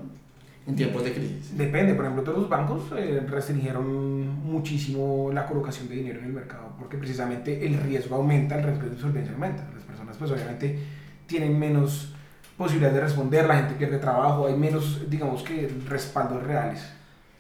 En 0.67 0.77
tiempos 0.77 1.03
de 1.03 1.13
crisis. 1.13 1.59
Depende, 1.59 1.93
por 1.95 2.05
ejemplo, 2.05 2.23
todos 2.23 2.39
los 2.39 2.49
bancos 2.49 2.85
eh, 2.97 3.21
restringieron 3.29 4.29
muchísimo 4.45 5.31
la 5.35 5.45
colocación 5.47 5.89
de 5.89 5.97
dinero 5.97 6.21
en 6.21 6.27
el 6.27 6.33
mercado 6.33 6.73
porque 6.79 6.97
precisamente 6.97 7.67
el 7.67 7.75
riesgo 7.81 8.15
aumenta, 8.15 8.57
el 8.57 8.63
riesgo 8.65 8.85
de 8.87 8.95
insolvencia 8.95 9.33
aumenta. 9.35 9.69
Las 9.75 9.83
personas 9.83 10.17
pues 10.17 10.31
obviamente 10.31 10.79
tienen 11.27 11.59
menos 11.59 12.15
posibilidades 12.57 12.95
de 12.97 13.01
responder, 13.03 13.47
la 13.47 13.57
gente 13.57 13.75
pierde 13.75 13.99
trabajo, 13.99 14.47
hay 14.47 14.55
menos, 14.55 15.09
digamos 15.09 15.43
que, 15.43 15.69
respaldos 15.89 16.43
reales. 16.43 16.83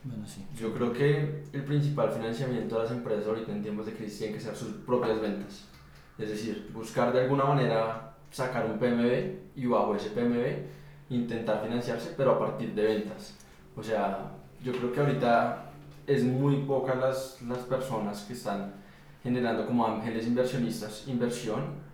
Bueno, 0.05 0.27
sí. 0.27 0.45
Yo 0.57 0.73
creo 0.75 0.93
que 0.93 1.45
el 1.53 1.65
principal 1.65 2.11
financiamiento 2.11 2.77
de 2.77 2.83
las 2.83 2.93
empresas 2.93 3.27
ahorita 3.27 3.53
en 3.53 3.63
tiempos 3.63 3.87
de 3.87 3.93
crisis 3.93 4.19
tiene 4.19 4.35
que 4.35 4.41
ser 4.41 4.57
sus 4.57 4.73
propias 4.85 5.21
ventas. 5.21 5.65
Es 6.19 6.29
decir, 6.29 6.71
buscar 6.73 7.13
de 7.13 7.21
alguna 7.21 7.45
manera 7.45 8.15
sacar 8.31 8.67
un 8.67 8.79
PMB 8.79 9.57
y 9.57 9.67
bajo 9.67 9.95
ese 9.95 10.11
PMB 10.11 11.15
intentar 11.15 11.63
financiarse, 11.63 12.15
pero 12.17 12.33
a 12.33 12.39
partir 12.39 12.75
de 12.75 12.83
ventas. 12.83 13.37
O 13.77 13.83
sea, 13.83 14.33
yo 14.63 14.73
creo 14.73 14.93
que 14.93 15.01
ahorita 15.01 15.71
es 16.07 16.25
muy 16.25 16.63
pocas 16.65 16.97
las, 16.97 17.43
las 17.43 17.59
personas 17.59 18.23
que 18.23 18.33
están 18.33 18.73
generando 19.23 19.67
como 19.67 19.87
ángeles 19.87 20.27
inversionistas 20.27 21.07
inversión. 21.07 21.92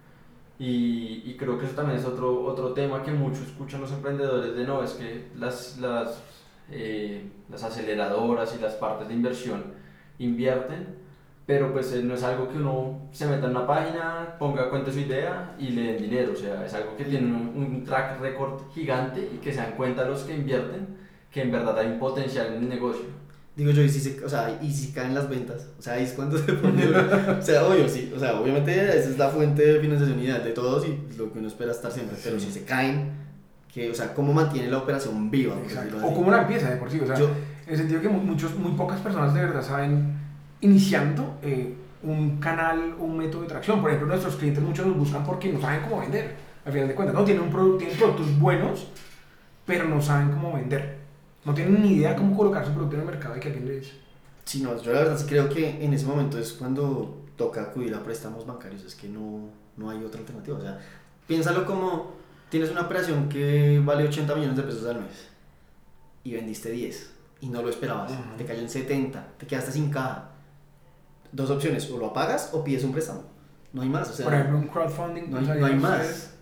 Y, 0.59 1.23
y 1.25 1.37
creo 1.38 1.59
que 1.59 1.67
eso 1.67 1.75
también 1.75 1.99
es 1.99 2.05
otro, 2.05 2.45
otro 2.45 2.73
tema 2.73 3.03
que 3.03 3.12
muchos 3.12 3.43
escuchan 3.47 3.81
los 3.81 3.93
emprendedores 3.93 4.57
de 4.57 4.65
no, 4.65 4.83
es 4.83 4.93
que 4.93 5.29
las, 5.37 5.79
las 5.79 6.21
eh, 6.71 7.31
las 7.49 7.65
aceleradoras 7.65 8.55
y 8.55 8.61
las 8.61 8.75
partes 8.75 9.09
de 9.09 9.15
inversión 9.15 9.65
invierten, 10.19 10.97
pero 11.47 11.73
pues 11.73 11.93
eh, 11.95 12.03
no 12.03 12.15
es 12.15 12.23
algo 12.23 12.49
que 12.49 12.59
uno 12.59 13.09
se 13.11 13.27
meta 13.27 13.47
en 13.47 13.53
una 13.53 13.67
página, 13.67 14.37
ponga 14.38 14.69
cuenta 14.69 14.93
su 14.93 14.99
idea 14.99 15.55
y 15.59 15.71
le 15.71 15.95
den 15.95 16.03
dinero, 16.03 16.33
o 16.33 16.37
sea, 16.37 16.67
es 16.67 16.75
algo 16.75 16.95
que 16.97 17.05
tiene 17.05 17.27
un, 17.27 17.55
un 17.57 17.85
track 17.85 18.21
record 18.21 18.71
gigante 18.75 19.21
y 19.35 19.38
que 19.38 19.53
se 19.53 19.61
dan 19.61 19.73
cuenta 19.77 20.05
los 20.05 20.25
que 20.25 20.35
invierten 20.35 20.99
que 21.31 21.43
en 21.43 21.53
verdad 21.53 21.79
hay 21.79 21.87
un 21.87 21.99
potencial 21.99 22.49
en 22.49 22.65
el 22.65 22.69
negocio. 22.69 23.07
Digo 23.59 23.73
yo, 23.73 23.83
y 23.83 23.88
si, 23.91 24.00
se, 24.00 24.25
o 24.25 24.29
sea, 24.29 24.57
y 24.62 24.73
si 24.73 24.93
caen 24.93 25.15
las 25.15 25.29
ventas, 25.29 25.67
o 25.79 25.83
sea, 25.83 25.95
ahí 25.95 26.05
es 26.05 26.12
cuando 26.12 26.38
se 26.43 26.53
pone. 26.55 26.87
o 26.87 27.43
sea, 27.43 27.67
obvio, 27.67 27.87
sí, 27.88 28.11
o 28.15 28.19
sea, 28.19 28.41
obviamente 28.41 28.73
esa 28.73 29.11
es 29.11 29.19
la 29.19 29.29
fuente 29.29 29.67
de 29.67 29.81
financiación 29.81 30.19
ideal 30.23 30.43
de 30.45 30.53
todos 30.53 30.87
y 30.87 30.97
lo 31.19 31.31
que 31.33 31.41
uno 31.41 31.49
espera 31.49 31.73
estar 31.73 31.91
siempre, 31.93 32.17
pero 32.23 32.38
si 32.38 32.50
se 32.53 32.62
caen, 32.65 33.11
que, 33.73 33.91
o 33.91 33.95
sea, 33.95 34.15
¿cómo 34.15 34.33
mantiene 34.33 34.71
la 34.71 34.79
operación 34.79 35.31
viva? 35.31 35.55
O 36.07 36.15
cómo 36.15 36.31
la 36.31 36.43
empieza 36.43 36.71
de 36.71 36.77
por 36.77 36.91
sí, 36.91 37.00
o 37.03 37.07
sea, 37.07 37.17
Yo- 37.19 37.29
en 37.67 37.73
el 37.73 37.77
sentido 37.77 38.00
que 38.00 38.09
mu- 38.09 38.23
muchos, 38.23 38.55
muy 38.57 38.73
pocas 38.73 39.00
personas 39.00 39.35
de 39.35 39.41
verdad 39.43 39.62
saben, 39.62 40.15
iniciando 40.61 41.38
eh, 41.43 41.75
un 42.03 42.38
canal 42.38 42.95
un 42.99 43.19
método 43.19 43.43
de 43.43 43.49
tracción. 43.49 43.81
Por 43.81 43.91
ejemplo, 43.91 44.09
nuestros 44.09 44.37
clientes 44.37 44.62
muchos 44.62 44.87
nos 44.87 44.97
buscan 44.97 45.25
porque 45.25 45.53
no 45.53 45.61
saben 45.61 45.81
cómo 45.83 46.00
vender, 46.00 46.37
al 46.65 46.73
final 46.73 46.88
de 46.88 46.95
cuentas, 46.95 47.15
¿no? 47.15 47.25
Tienen, 47.25 47.43
un 47.43 47.53
produ- 47.53 47.77
tienen 47.79 47.97
productos 47.99 48.38
buenos, 48.38 48.87
pero 49.67 49.85
no 49.85 50.00
saben 50.00 50.31
cómo 50.31 50.53
vender. 50.55 50.97
No 51.45 51.54
tienen 51.54 51.83
ni 51.83 51.92
idea 51.95 52.16
cómo 52.16 52.37
colocar 52.37 52.64
su 52.64 52.73
producto 52.73 52.97
en 52.97 53.02
el 53.02 53.07
mercado 53.07 53.37
y 53.37 53.40
que 53.40 53.49
alguien 53.49 53.66
les... 53.66 53.92
Sí, 54.45 54.62
no, 54.62 54.80
yo 54.80 54.92
la 54.92 55.00
verdad 55.00 55.18
sí 55.18 55.26
creo 55.26 55.49
que 55.49 55.85
en 55.85 55.92
ese 55.92 56.07
momento 56.07 56.38
es 56.38 56.52
cuando 56.52 57.25
toca 57.37 57.62
acudir 57.62 57.95
a 57.95 58.02
préstamos 58.02 58.47
bancarios, 58.47 58.83
es 58.85 58.95
que 58.95 59.09
no, 59.09 59.50
no 59.76 59.90
hay 59.90 60.02
otra 60.02 60.21
alternativa. 60.21 60.59
O 60.59 60.61
sea, 60.61 60.78
piénsalo 61.26 61.64
como 61.64 62.12
tienes 62.49 62.71
una 62.71 62.83
operación 62.83 63.28
que 63.28 63.80
vale 63.85 64.04
80 64.04 64.35
millones 64.35 64.57
de 64.57 64.62
pesos 64.62 64.87
al 64.87 65.00
mes 65.00 65.28
y 66.25 66.33
vendiste 66.33 66.71
10 66.71 67.11
y 67.40 67.49
no 67.49 67.62
lo 67.62 67.68
esperabas, 67.68 68.11
Ujú. 68.11 68.21
te 68.37 68.45
cayó 68.45 68.61
en 68.61 68.68
70, 68.68 69.26
te 69.38 69.47
quedaste 69.47 69.73
sin 69.73 69.90
caja. 69.90 70.30
Dos 71.30 71.50
opciones, 71.50 71.88
o 71.90 71.99
lo 71.99 72.07
apagas 72.07 72.50
o 72.52 72.64
pides 72.64 72.85
un 72.85 72.92
préstamo. 72.92 73.23
No 73.73 73.83
hay 73.83 73.88
más, 73.88 74.09
o 74.09 74.12
sea, 74.14 74.25
por 74.25 74.35
ejemplo, 74.35 74.59
un 74.59 74.66
crowdfunding. 74.66 75.30
no 75.30 75.38
hay, 75.38 75.47
¿sabían 75.47 75.61
no 75.61 75.66
hay 75.66 75.76
más. 75.76 76.35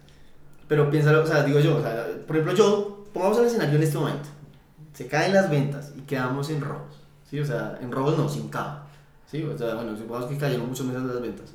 Pero 0.68 0.90
piénsalo, 0.90 1.22
o 1.22 1.26
sea, 1.26 1.42
digo 1.42 1.58
yo, 1.58 1.76
o 1.76 1.82
sea, 1.82 2.06
por 2.26 2.36
ejemplo, 2.36 2.54
yo, 2.54 3.04
pongamos 3.12 3.38
el 3.38 3.46
escenario 3.46 3.76
en 3.76 3.82
este 3.82 3.98
momento. 3.98 4.28
Se 4.96 5.06
caen 5.06 5.34
las 5.34 5.50
ventas 5.50 5.92
y 5.96 6.00
quedamos 6.02 6.48
en 6.48 6.62
rojos. 6.62 6.96
¿Sí? 7.30 7.38
O 7.38 7.44
sea, 7.44 7.78
en 7.82 7.92
rojos 7.92 8.16
no, 8.16 8.28
sin 8.28 8.48
caja. 8.48 8.84
¿Sí? 9.30 9.42
O 9.42 9.56
sea, 9.58 9.74
bueno, 9.74 9.96
supongamos 9.96 10.30
que 10.30 10.38
cayeron 10.38 10.68
muchos 10.68 10.86
meses 10.86 11.02
las 11.02 11.20
ventas. 11.20 11.52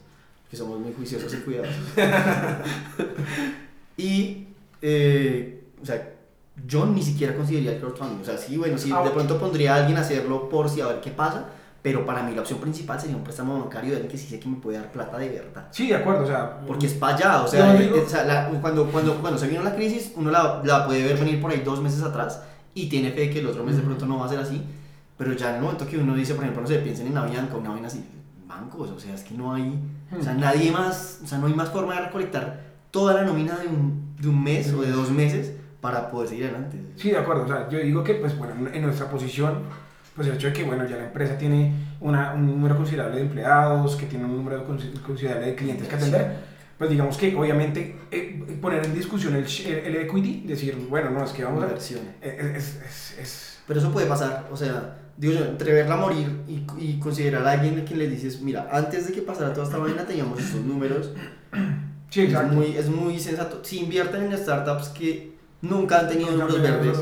Que 0.49 0.57
somos 0.57 0.79
muy 0.79 0.93
juiciosos 0.93 1.33
y 1.33 1.37
cuidadosos. 1.37 1.75
y, 3.97 4.47
eh, 4.81 5.63
o 5.81 5.85
sea, 5.85 6.09
yo 6.67 6.85
ni 6.85 7.01
siquiera 7.01 7.35
consideraría 7.35 7.73
el 7.73 7.79
crowdfunding. 7.79 8.21
O 8.21 8.25
sea, 8.25 8.37
sí, 8.37 8.57
bueno, 8.57 8.77
sí, 8.77 8.91
de 8.91 9.09
pronto 9.09 9.39
pondría 9.39 9.75
a 9.75 9.77
alguien 9.79 9.97
a 9.97 10.01
hacerlo 10.01 10.49
por 10.49 10.69
si 10.69 10.81
a 10.81 10.87
ver 10.87 11.01
qué 11.01 11.11
pasa. 11.11 11.45
Pero 11.81 12.05
para 12.05 12.21
mí 12.21 12.35
la 12.35 12.41
opción 12.41 12.59
principal 12.59 13.01
sería 13.01 13.15
un 13.15 13.23
préstamo 13.23 13.59
bancario 13.59 13.89
de 13.89 13.95
alguien 13.95 14.11
que 14.11 14.17
sí 14.19 14.27
sé 14.27 14.39
que 14.39 14.47
me 14.47 14.57
puede 14.57 14.77
dar 14.77 14.91
plata 14.91 15.17
de 15.17 15.29
verdad. 15.29 15.67
Sí, 15.71 15.87
de 15.87 15.95
acuerdo, 15.95 16.25
o 16.25 16.27
sea... 16.27 16.59
Porque 16.67 16.85
es 16.85 16.93
para 16.93 17.15
allá, 17.15 17.41
o 17.41 17.47
sea, 17.47 17.73
digo- 17.73 17.95
eh, 17.95 18.03
o 18.05 18.07
sea, 18.07 18.23
la- 18.23 18.49
cuando, 18.61 18.85
cuando, 18.91 19.15
cuando 19.15 19.39
se 19.39 19.47
vino 19.47 19.63
la 19.63 19.73
crisis, 19.73 20.11
uno 20.15 20.29
la, 20.29 20.61
la 20.63 20.85
puede 20.85 21.01
ver 21.01 21.17
venir 21.17 21.41
por 21.41 21.49
ahí 21.49 21.61
dos 21.65 21.81
meses 21.81 22.03
atrás 22.03 22.43
y 22.73 22.87
tiene 22.87 23.11
fe 23.11 23.29
que 23.29 23.39
el 23.39 23.47
otro 23.47 23.63
mes 23.63 23.75
de 23.77 23.81
pronto 23.83 24.05
no 24.05 24.19
va 24.19 24.25
a 24.25 24.29
ser 24.29 24.39
así, 24.39 24.61
pero 25.17 25.33
ya 25.33 25.49
en 25.49 25.55
el 25.57 25.61
momento 25.61 25.87
que 25.87 25.97
uno 25.97 26.15
dice, 26.15 26.33
por 26.33 26.43
ejemplo, 26.43 26.61
no 26.63 26.67
sé, 26.67 26.79
piensen 26.79 27.07
en 27.07 27.17
Avianca, 27.17 27.55
una 27.57 27.69
vaina 27.71 27.87
así, 27.87 28.03
bancos, 28.47 28.89
o 28.89 28.99
sea, 28.99 29.13
es 29.13 29.23
que 29.23 29.35
no 29.35 29.53
hay, 29.53 29.79
o 30.19 30.23
sea, 30.23 30.33
nadie 30.33 30.71
más, 30.71 31.19
o 31.23 31.27
sea, 31.27 31.37
no 31.37 31.47
hay 31.47 31.53
más 31.53 31.69
forma 31.69 31.95
de 31.95 32.01
recolectar 32.05 32.61
toda 32.91 33.13
la 33.13 33.23
nómina 33.23 33.57
de 33.57 33.67
un, 33.67 34.15
de 34.19 34.27
un 34.27 34.43
mes 34.43 34.71
o 34.73 34.81
de 34.81 34.91
dos 34.91 35.11
meses 35.11 35.53
para 35.79 36.09
poder 36.11 36.29
seguir 36.29 36.45
adelante. 36.45 36.77
Sí, 36.95 37.09
de 37.11 37.17
acuerdo. 37.17 37.43
O 37.43 37.47
sea, 37.47 37.69
yo 37.69 37.79
digo 37.79 38.03
que, 38.03 38.15
pues 38.15 38.37
bueno, 38.37 38.53
en 38.71 38.81
nuestra 38.83 39.09
posición, 39.09 39.59
pues 40.15 40.27
el 40.27 40.35
hecho 40.35 40.47
de 40.47 40.53
que, 40.53 40.63
bueno, 40.63 40.85
ya 40.87 40.97
la 40.97 41.05
empresa 41.05 41.37
tiene 41.37 41.73
una, 42.01 42.33
un 42.33 42.45
número 42.45 42.75
considerable 42.77 43.15
de 43.17 43.21
empleados, 43.23 43.95
que 43.95 44.05
tiene 44.05 44.25
un 44.25 44.35
número 44.35 44.67
consi- 44.67 44.99
considerable 45.01 45.47
de 45.47 45.55
clientes 45.55 45.87
que 45.87 45.95
atender, 45.95 46.35
pues 46.81 46.89
digamos 46.89 47.15
que 47.15 47.35
obviamente 47.35 47.95
eh, 48.09 48.43
poner 48.59 48.83
en 48.83 48.95
discusión 48.95 49.35
el, 49.35 49.45
el, 49.45 49.95
equity, 49.97 50.41
decir, 50.47 50.75
bueno, 50.89 51.11
no, 51.11 51.23
es 51.23 51.31
que 51.31 51.43
vamos 51.43 51.61
a... 51.61 51.67
Inversión. 51.67 51.99
Es, 52.19 52.33
es, 52.33 52.81
es, 52.83 53.19
es- 53.19 53.59
Pero 53.67 53.79
eso 53.79 53.91
puede 53.91 54.07
pasar, 54.07 54.47
o 54.51 54.57
sea, 54.57 54.97
digo 55.15 55.33
yo, 55.33 55.45
entre 55.45 55.73
verla 55.73 55.95
morir 55.95 56.41
y, 56.47 56.65
y 56.79 56.99
considerar 56.99 57.45
a 57.47 57.51
alguien 57.51 57.79
a 57.79 57.85
quien 57.85 57.99
le 57.99 58.07
dices, 58.09 58.41
mira, 58.41 58.67
antes 58.71 59.05
de 59.05 59.13
que 59.13 59.21
pasara 59.21 59.53
toda 59.53 59.67
esta 59.67 59.77
vaina 59.77 60.05
teníamos 60.05 60.39
estos 60.39 60.61
números, 60.61 61.11
sí, 62.09 62.21
es 62.21 62.29
exacto. 62.29 62.53
muy, 62.55 62.75
es 62.75 62.89
muy 62.89 63.19
sensato. 63.19 63.63
Si 63.63 63.79
invierten 63.79 64.23
en 64.23 64.37
startups 64.37 64.89
que 64.89 65.37
nunca 65.61 65.99
han 65.99 66.07
tenido 66.09 66.31
números 66.31 66.59
verdes, 66.61 66.97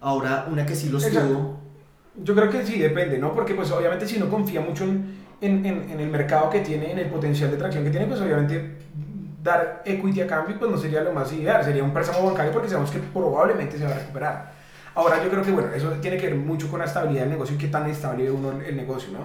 ahora 0.00 0.46
una 0.50 0.66
que 0.66 0.76
sí 0.76 0.90
los 0.90 1.04
Exacto. 1.04 1.28
tuvo, 1.28 1.60
Yo 2.22 2.34
creo 2.34 2.50
que 2.50 2.66
sí, 2.66 2.78
depende, 2.78 3.18
¿no? 3.18 3.34
Porque 3.34 3.54
pues 3.54 3.70
obviamente 3.70 4.06
si 4.06 4.16
uno 4.18 4.28
confía 4.28 4.60
mucho 4.60 4.84
en, 4.84 5.14
en, 5.40 5.64
en, 5.64 5.90
en 5.90 6.00
el 6.00 6.10
mercado 6.10 6.50
que 6.50 6.60
tiene, 6.60 6.92
en 6.92 6.98
el 6.98 7.08
potencial 7.10 7.50
de 7.50 7.56
tracción 7.56 7.84
que 7.84 7.90
tiene, 7.90 8.06
pues 8.06 8.20
obviamente 8.20 8.81
dar 9.42 9.82
equity 9.84 10.20
a 10.20 10.26
cambio 10.26 10.58
pues 10.58 10.70
no 10.70 10.78
sería 10.78 11.02
lo 11.02 11.12
más 11.12 11.32
ideal, 11.32 11.64
sería 11.64 11.82
un 11.82 11.92
préstamo 11.92 12.26
bancario 12.26 12.52
porque 12.52 12.68
sabemos 12.68 12.90
que 12.90 12.98
probablemente 12.98 13.76
se 13.78 13.84
va 13.84 13.90
a 13.90 13.98
recuperar. 13.98 14.52
Ahora 14.94 15.22
yo 15.22 15.30
creo 15.30 15.42
que 15.42 15.50
bueno, 15.50 15.72
eso 15.74 15.90
tiene 16.00 16.16
que 16.16 16.28
ver 16.28 16.36
mucho 16.36 16.70
con 16.70 16.78
la 16.78 16.84
estabilidad 16.84 17.22
del 17.22 17.30
negocio 17.30 17.56
y 17.56 17.58
qué 17.58 17.68
tan 17.68 17.88
estable 17.88 18.30
uno 18.30 18.52
el, 18.60 18.76
negocio, 18.76 19.12
¿no? 19.12 19.20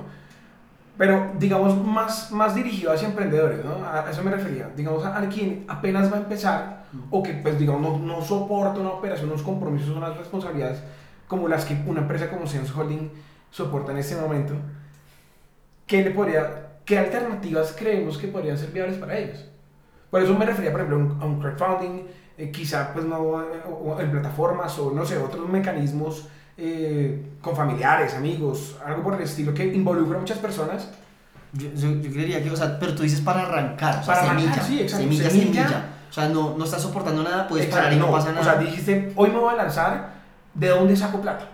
Pero 0.98 1.34
digamos 1.38 1.78
más, 1.86 2.32
más 2.32 2.56
dirigido 2.56 2.92
hacia 2.92 3.08
emprendedores, 3.08 3.64
¿no? 3.64 3.86
A 3.86 4.10
eso 4.10 4.24
me 4.24 4.32
refería. 4.32 4.70
Digamos 4.76 5.06
a, 5.06 5.18
a 5.18 5.30
quien 5.30 5.66
apenas 5.68 6.12
va 6.12 6.18
a 6.18 6.20
empezar 6.22 6.86
o 7.12 7.22
que 7.22 7.34
pues 7.34 7.60
digamos 7.60 7.82
no, 7.82 7.98
no 8.00 8.22
soporta 8.22 8.80
una 8.80 8.90
operación, 8.90 9.30
unos 9.30 9.44
compromisos, 9.44 9.96
unas 9.96 10.18
responsabilidades 10.18 10.82
como 11.28 11.48
las 11.48 11.66
que 11.66 11.78
una 11.86 12.02
empresa 12.02 12.30
como 12.30 12.48
Sense 12.48 12.72
Holding 12.74 13.12
soporta 13.52 13.92
en 13.92 13.98
este 13.98 14.16
momento, 14.16 14.54
¿qué, 15.86 16.04
le 16.04 16.12
podría, 16.12 16.80
¿qué 16.86 16.98
alternativas 16.98 17.76
creemos 17.78 18.18
que 18.18 18.28
podrían 18.28 18.58
ser 18.58 18.72
viables 18.72 18.98
para 18.98 19.18
ellos? 19.18 19.46
Por 20.10 20.22
eso 20.22 20.34
me 20.38 20.46
refería, 20.46 20.72
por 20.72 20.82
ejemplo, 20.82 21.16
a 21.22 21.26
un- 21.26 21.40
crowdfunding, 21.42 22.04
eh, 22.38 22.52
quizá 22.52 22.94
pues 22.94 23.06
no 23.06 23.42
eh, 23.42 23.62
o- 23.70 23.94
o 23.94 24.00
en 24.00 24.12
plataformas 24.12 24.78
o 24.80 24.92
no 24.92 25.06
sé, 25.06 25.18
otros 25.18 25.48
mecanismos 25.50 26.28
eh, 26.60 27.24
con 27.42 27.56
familiares, 27.56 28.16
amigos, 28.16 28.78
algo 28.86 29.04
por 29.04 29.14
el 29.16 29.22
estilo 29.22 29.54
que 29.54 29.66
involucra 29.74 30.18
a 30.18 30.20
muchas 30.22 30.40
personas. 30.40 30.90
yo, 31.54 31.70
yo, 31.76 31.92
yo 32.02 32.12
creería 32.12 32.44
que, 32.44 32.50
o 32.52 32.56
sea, 32.56 32.78
pero 32.80 32.94
tú 32.96 33.04
dices 33.04 33.22
para 33.22 33.42
arrancar, 33.44 34.00
o 34.00 34.04
sea, 34.04 34.16
Para 34.16 34.32
arrancar, 34.32 34.44
semilla, 34.54 34.62
sí, 34.64 34.82
exacto, 34.82 35.04
semilla, 35.06 35.30
semilla. 35.30 35.68
semilla, 35.68 35.86
O 36.10 36.14
sea, 36.14 36.30
no, 36.30 36.56
no 36.58 36.66
estás 36.66 36.82
soportando 36.82 37.24
nada, 37.24 37.48
puedes 37.48 37.66
Exacto, 37.68 37.86
parar 37.86 37.98
y 37.98 38.00
no, 38.00 38.12
pasa 38.12 38.30
O 38.30 38.34
nada. 38.34 38.44
sea, 38.44 38.56
dijiste, 38.56 39.14
hoy 39.16 39.30
me 39.30 39.38
voy 39.40 39.54
a 39.54 39.58
lanzar, 39.58 40.10
¿de 40.54 40.68
dónde 40.70 40.96
saco 40.96 41.22
plata? 41.22 41.46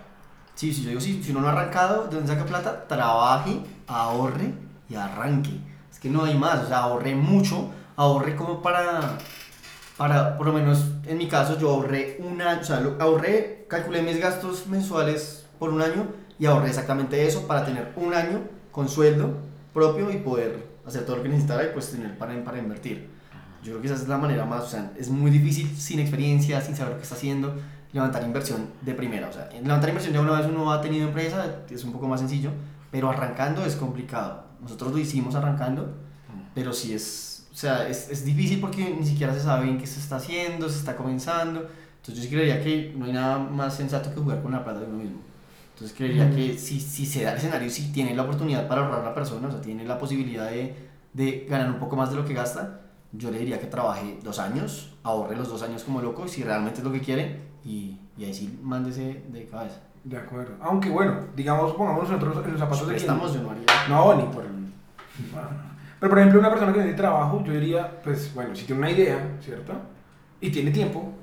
Sí, 0.55 0.73
sí, 0.73 0.83
yo 0.83 0.89
digo, 0.89 1.01
sí, 1.01 1.21
si 1.23 1.31
uno 1.31 1.41
no 1.41 1.47
ha 1.47 1.51
arrancado, 1.51 2.05
¿de 2.07 2.15
dónde 2.15 2.31
saca 2.33 2.45
plata? 2.45 2.85
Trabaje, 2.87 3.59
ahorre 3.87 4.53
y 4.89 4.95
arranque. 4.95 5.59
Es 5.91 5.99
que 5.99 6.09
no 6.09 6.23
hay 6.23 6.37
más, 6.37 6.63
o 6.63 6.67
sea, 6.67 6.79
ahorré 6.79 7.13
mucho, 7.15 7.69
ahorré 7.95 8.35
como 8.35 8.61
para, 8.61 9.17
para, 9.97 10.37
por 10.37 10.47
lo 10.47 10.53
menos 10.53 10.85
en 11.05 11.17
mi 11.17 11.27
caso, 11.27 11.57
yo 11.59 11.69
ahorré 11.69 12.17
un 12.19 12.41
año, 12.41 12.61
o 12.61 12.63
sea, 12.63 12.79
lo- 12.79 13.01
ahorré, 13.01 13.65
calculé 13.69 14.01
mis 14.01 14.19
gastos 14.19 14.67
mensuales 14.67 15.45
por 15.59 15.69
un 15.69 15.81
año 15.81 16.07
y 16.39 16.45
ahorré 16.45 16.69
exactamente 16.69 17.25
eso 17.27 17.47
para 17.47 17.65
tener 17.65 17.91
un 17.95 18.13
año 18.13 18.41
con 18.71 18.89
sueldo 18.89 19.37
propio 19.73 20.11
y 20.11 20.17
poder 20.17 20.67
hacer 20.85 21.05
todo 21.05 21.17
lo 21.17 21.23
que 21.23 21.29
necesitara 21.29 21.63
y 21.65 21.67
pues 21.73 21.91
tener 21.91 22.17
para, 22.17 22.43
para 22.43 22.57
invertir. 22.57 23.09
Yo 23.63 23.71
creo 23.71 23.81
que 23.81 23.87
esa 23.87 23.95
es 23.95 24.07
la 24.09 24.17
manera 24.17 24.45
más, 24.45 24.63
o 24.63 24.67
sea, 24.67 24.91
es 24.97 25.09
muy 25.09 25.31
difícil 25.31 25.73
sin 25.77 25.99
experiencia, 25.99 26.59
sin 26.61 26.75
saber 26.75 26.93
lo 26.93 26.97
que 26.97 27.03
está 27.03 27.15
haciendo, 27.15 27.55
levantar 27.93 28.23
inversión 28.23 28.67
de 28.81 28.93
primera. 28.93 29.29
O 29.29 29.31
sea, 29.31 29.47
levantar 29.51 29.87
inversión 29.87 30.13
ya 30.13 30.19
una 30.19 30.33
vez 30.37 30.47
uno 30.47 30.73
ha 30.73 30.81
tenido 30.81 31.07
empresa, 31.07 31.59
es 31.69 31.83
un 31.85 31.93
poco 31.93 32.07
más 32.07 32.19
sencillo, 32.19 32.49
pero 32.91 33.09
arrancando 33.09 33.63
es 33.65 33.77
complicado. 33.77 34.43
Nosotros 34.61 34.91
lo 34.91 34.97
hicimos 34.97 35.35
arrancando, 35.35 35.93
pero 36.53 36.73
sí 36.73 36.93
es, 36.93 37.32
o 37.53 37.55
sea, 37.55 37.87
es, 37.87 38.09
es 38.09 38.25
difícil 38.25 38.59
porque 38.59 38.95
ni 38.99 39.05
siquiera 39.05 39.31
se 39.31 39.39
sabe 39.39 39.65
bien 39.65 39.77
qué 39.77 39.85
se 39.85 39.99
está 39.99 40.15
haciendo, 40.15 40.67
se 40.67 40.79
está 40.79 40.95
comenzando. 40.95 41.59
Entonces 41.97 42.15
yo 42.15 42.23
sí 42.23 42.29
creería 42.29 42.61
que 42.63 42.93
no 42.97 43.05
hay 43.05 43.13
nada 43.13 43.37
más 43.37 43.75
sensato 43.75 44.13
que 44.13 44.19
jugar 44.19 44.41
con 44.41 44.51
la 44.51 44.63
plata 44.63 44.79
de 44.79 44.87
uno 44.87 44.97
mismo. 44.97 45.19
Entonces 45.73 45.95
creería 45.95 46.25
Ujú. 46.25 46.35
que 46.35 46.57
si, 46.57 46.79
si 46.79 47.05
se 47.05 47.23
da 47.23 47.31
el 47.31 47.37
escenario, 47.37 47.69
si 47.69 47.91
tiene 47.91 48.15
la 48.15 48.23
oportunidad 48.23 48.67
para 48.67 48.81
ahorrar 48.81 49.03
la 49.03 49.13
persona, 49.13 49.47
o 49.47 49.51
sea, 49.51 49.61
tiene 49.61 49.85
la 49.85 49.97
posibilidad 49.99 50.49
de, 50.49 50.75
de 51.13 51.45
ganar 51.49 51.69
un 51.69 51.79
poco 51.79 51.95
más 51.95 52.09
de 52.09 52.15
lo 52.15 52.25
que 52.25 52.33
gasta, 52.33 52.81
yo 53.11 53.29
le 53.29 53.37
diría 53.37 53.59
que 53.59 53.67
trabaje 53.67 54.17
dos 54.23 54.39
años, 54.39 54.95
ahorre 55.03 55.35
los 55.35 55.47
dos 55.47 55.61
años 55.61 55.83
como 55.83 56.01
loco, 56.01 56.27
si 56.27 56.43
realmente 56.43 56.79
es 56.79 56.83
lo 56.83 56.91
que 56.91 57.01
quiere, 57.01 57.39
y, 57.63 57.99
y 58.17 58.25
ahí 58.25 58.33
sí 58.33 58.59
mándese 58.63 59.23
de 59.29 59.45
cabeza. 59.45 59.79
De 60.03 60.17
acuerdo. 60.17 60.55
Aunque 60.61 60.89
bueno, 60.89 61.19
digamos, 61.35 61.73
pongamos 61.75 62.09
nosotros 62.09 62.43
en 62.43 62.51
los 62.51 62.59
zapatos 62.59 62.87
de 62.87 62.97
Estamos, 62.97 63.33
yo 63.33 63.41
no 63.43 63.51
haría. 63.51 63.65
No, 63.87 64.15
ni 64.15 64.23
por... 64.33 64.43
Pero 66.03 66.09
por 66.09 66.19
ejemplo, 66.19 66.41
una 66.41 66.49
persona 66.49 66.73
que 66.73 66.81
tiene 66.81 66.97
trabajo, 66.97 67.41
yo 67.45 67.53
diría, 67.53 68.01
pues 68.03 68.33
bueno, 68.35 68.53
si 68.53 68.65
tiene 68.65 68.81
una 68.81 68.91
idea, 68.91 69.37
¿cierto? 69.39 69.71
Y 70.41 70.49
tiene 70.49 70.69
tiempo, 70.71 71.13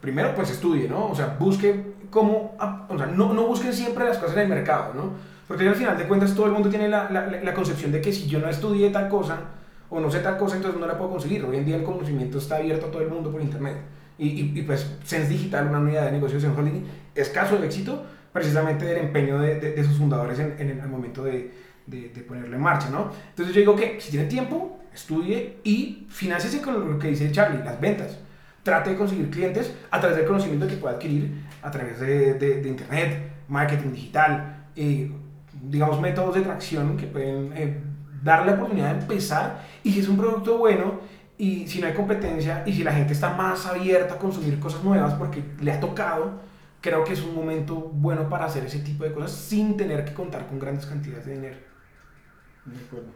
primero 0.00 0.34
pues 0.34 0.50
estudie, 0.50 0.88
¿no? 0.88 1.06
O 1.06 1.14
sea, 1.14 1.36
busque 1.38 1.94
cómo, 2.10 2.56
o 2.88 2.98
sea, 2.98 3.06
no, 3.06 3.32
no 3.32 3.46
busquen 3.46 3.72
siempre 3.72 4.04
las 4.04 4.18
cosas 4.18 4.34
en 4.34 4.42
el 4.42 4.48
mercado, 4.48 4.92
¿no? 4.92 5.12
Porque 5.46 5.68
al 5.68 5.76
final 5.76 5.96
de 5.96 6.08
cuentas 6.08 6.34
todo 6.34 6.46
el 6.46 6.52
mundo 6.52 6.68
tiene 6.68 6.88
la, 6.88 7.08
la, 7.10 7.28
la 7.28 7.54
concepción 7.54 7.92
de 7.92 8.00
que 8.00 8.12
si 8.12 8.26
yo 8.26 8.40
no 8.40 8.48
estudié 8.48 8.90
tal 8.90 9.08
cosa 9.08 9.38
o 9.88 10.00
no 10.00 10.10
sé 10.10 10.18
tal 10.18 10.36
cosa, 10.36 10.56
entonces 10.56 10.80
no 10.80 10.88
la 10.88 10.98
puedo 10.98 11.12
conseguir. 11.12 11.44
Hoy 11.44 11.58
en 11.58 11.64
día 11.64 11.76
el 11.76 11.84
conocimiento 11.84 12.38
está 12.38 12.56
abierto 12.56 12.86
a 12.86 12.90
todo 12.90 13.02
el 13.02 13.10
mundo 13.10 13.30
por 13.30 13.40
internet. 13.40 13.76
Y, 14.18 14.30
y, 14.30 14.52
y, 14.56 14.62
pues 14.62 14.96
Sense 15.04 15.28
Digital, 15.28 15.68
una 15.68 15.78
unidad 15.78 16.06
de 16.06 16.10
negocios 16.10 16.42
en 16.42 16.58
Holding, 16.58 16.84
es 17.14 17.28
caso 17.28 17.56
de 17.56 17.66
éxito 17.66 18.04
precisamente 18.32 18.84
del 18.84 18.96
empeño 18.96 19.38
de, 19.38 19.60
de, 19.60 19.74
de 19.74 19.84
sus 19.84 19.96
fundadores 19.96 20.40
en, 20.40 20.56
en 20.58 20.80
el 20.80 20.88
momento 20.88 21.22
de, 21.22 21.52
de, 21.86 22.08
de, 22.08 22.20
ponerlo 22.22 22.56
en 22.56 22.62
marcha, 22.62 22.90
¿no? 22.90 23.10
Entonces 23.30 23.54
yo 23.54 23.60
digo 23.60 23.76
que 23.76 24.00
si 24.00 24.10
tiene 24.10 24.26
tiempo, 24.26 24.80
estudie 24.92 25.58
y 25.64 26.06
financiese 26.08 26.62
con 26.62 26.92
lo 26.92 26.98
que 26.98 27.08
dice 27.08 27.30
Charlie, 27.32 27.62
las 27.64 27.80
ventas. 27.80 28.18
Trate 28.62 28.90
de 28.90 28.96
conseguir 28.96 29.30
clientes 29.30 29.74
a 29.90 30.00
través 30.00 30.16
del 30.16 30.26
conocimiento 30.26 30.66
que 30.66 30.76
pueda 30.76 30.94
adquirir 30.94 31.44
a 31.62 31.70
través 31.70 32.00
de, 32.00 32.34
de, 32.34 32.62
de 32.62 32.68
internet, 32.68 33.32
marketing 33.48 33.92
digital, 33.92 34.64
eh, 34.76 35.10
digamos 35.62 36.00
métodos 36.00 36.34
de 36.34 36.40
tracción 36.42 36.96
que 36.96 37.06
pueden 37.06 37.52
eh, 37.54 37.80
darle 38.22 38.52
la 38.52 38.56
oportunidad 38.56 38.94
de 38.94 39.00
empezar 39.00 39.62
y 39.82 39.92
si 39.92 40.00
es 40.00 40.08
un 40.08 40.16
producto 40.16 40.58
bueno 40.58 41.00
y 41.36 41.66
si 41.66 41.80
no 41.80 41.86
hay 41.86 41.94
competencia 41.94 42.62
y 42.66 42.72
si 42.72 42.84
la 42.84 42.92
gente 42.92 43.12
está 43.12 43.34
más 43.34 43.66
abierta 43.66 44.14
a 44.14 44.18
consumir 44.18 44.58
cosas 44.58 44.82
nuevas 44.82 45.14
porque 45.14 45.42
le 45.60 45.72
ha 45.72 45.80
tocado, 45.80 46.40
creo 46.80 47.04
que 47.04 47.12
es 47.12 47.22
un 47.22 47.34
momento 47.34 47.76
bueno 47.76 48.28
para 48.28 48.46
hacer 48.46 48.64
ese 48.64 48.78
tipo 48.80 49.04
de 49.04 49.12
cosas 49.12 49.32
sin 49.32 49.76
tener 49.76 50.04
que 50.04 50.14
contar 50.14 50.46
con 50.46 50.58
grandes 50.58 50.86
cantidades 50.86 51.26
de 51.26 51.34
dinero. 51.34 51.56
De 52.64 52.76
acuerdo. 52.78 53.08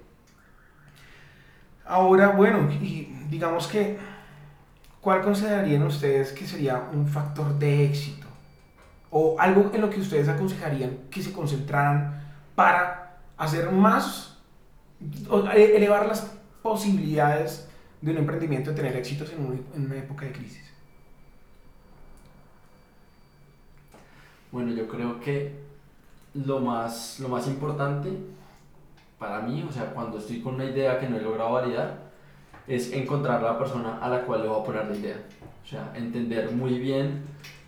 Ahora, 1.86 2.28
bueno, 2.28 2.70
y 2.70 3.04
digamos 3.30 3.66
que, 3.66 3.98
¿cuál 5.00 5.22
considerarían 5.22 5.82
ustedes 5.84 6.32
que 6.32 6.46
sería 6.46 6.88
un 6.92 7.06
factor 7.06 7.58
de 7.58 7.86
éxito? 7.86 8.26
O 9.10 9.40
algo 9.40 9.70
en 9.72 9.80
lo 9.80 9.88
que 9.88 10.00
ustedes 10.00 10.28
aconsejarían 10.28 10.98
que 11.10 11.22
se 11.22 11.32
concentraran 11.32 12.22
para 12.54 13.20
hacer 13.38 13.70
más, 13.70 14.38
o 15.30 15.48
elevar 15.48 16.06
las 16.06 16.30
posibilidades 16.62 17.68
de 18.02 18.12
un 18.12 18.18
emprendimiento 18.18 18.70
de 18.70 18.76
tener 18.76 18.96
éxitos 18.96 19.32
en, 19.32 19.64
en 19.74 19.86
una 19.86 19.96
época 19.96 20.26
de 20.26 20.32
crisis. 20.32 20.64
Bueno, 24.52 24.72
yo 24.72 24.88
creo 24.88 25.20
que 25.20 25.58
lo 26.34 26.60
más, 26.60 27.18
lo 27.20 27.28
más 27.28 27.46
importante 27.46 28.10
para 29.18 29.40
mí, 29.40 29.64
o 29.68 29.72
sea, 29.72 29.92
cuando 29.92 30.18
estoy 30.18 30.40
con 30.40 30.54
una 30.54 30.64
idea 30.64 30.98
que 30.98 31.08
no 31.08 31.16
he 31.16 31.20
logrado 31.20 31.52
validar, 31.52 32.08
es 32.66 32.92
encontrar 32.92 33.42
la 33.42 33.58
persona 33.58 33.98
a 33.98 34.08
la 34.08 34.22
cual 34.22 34.42
le 34.42 34.48
voy 34.48 34.60
a 34.60 34.64
poner 34.64 34.86
la 34.86 34.96
idea. 34.96 35.16
O 35.64 35.66
sea, 35.66 35.92
entender 35.94 36.52
muy 36.52 36.78
bien 36.78 37.22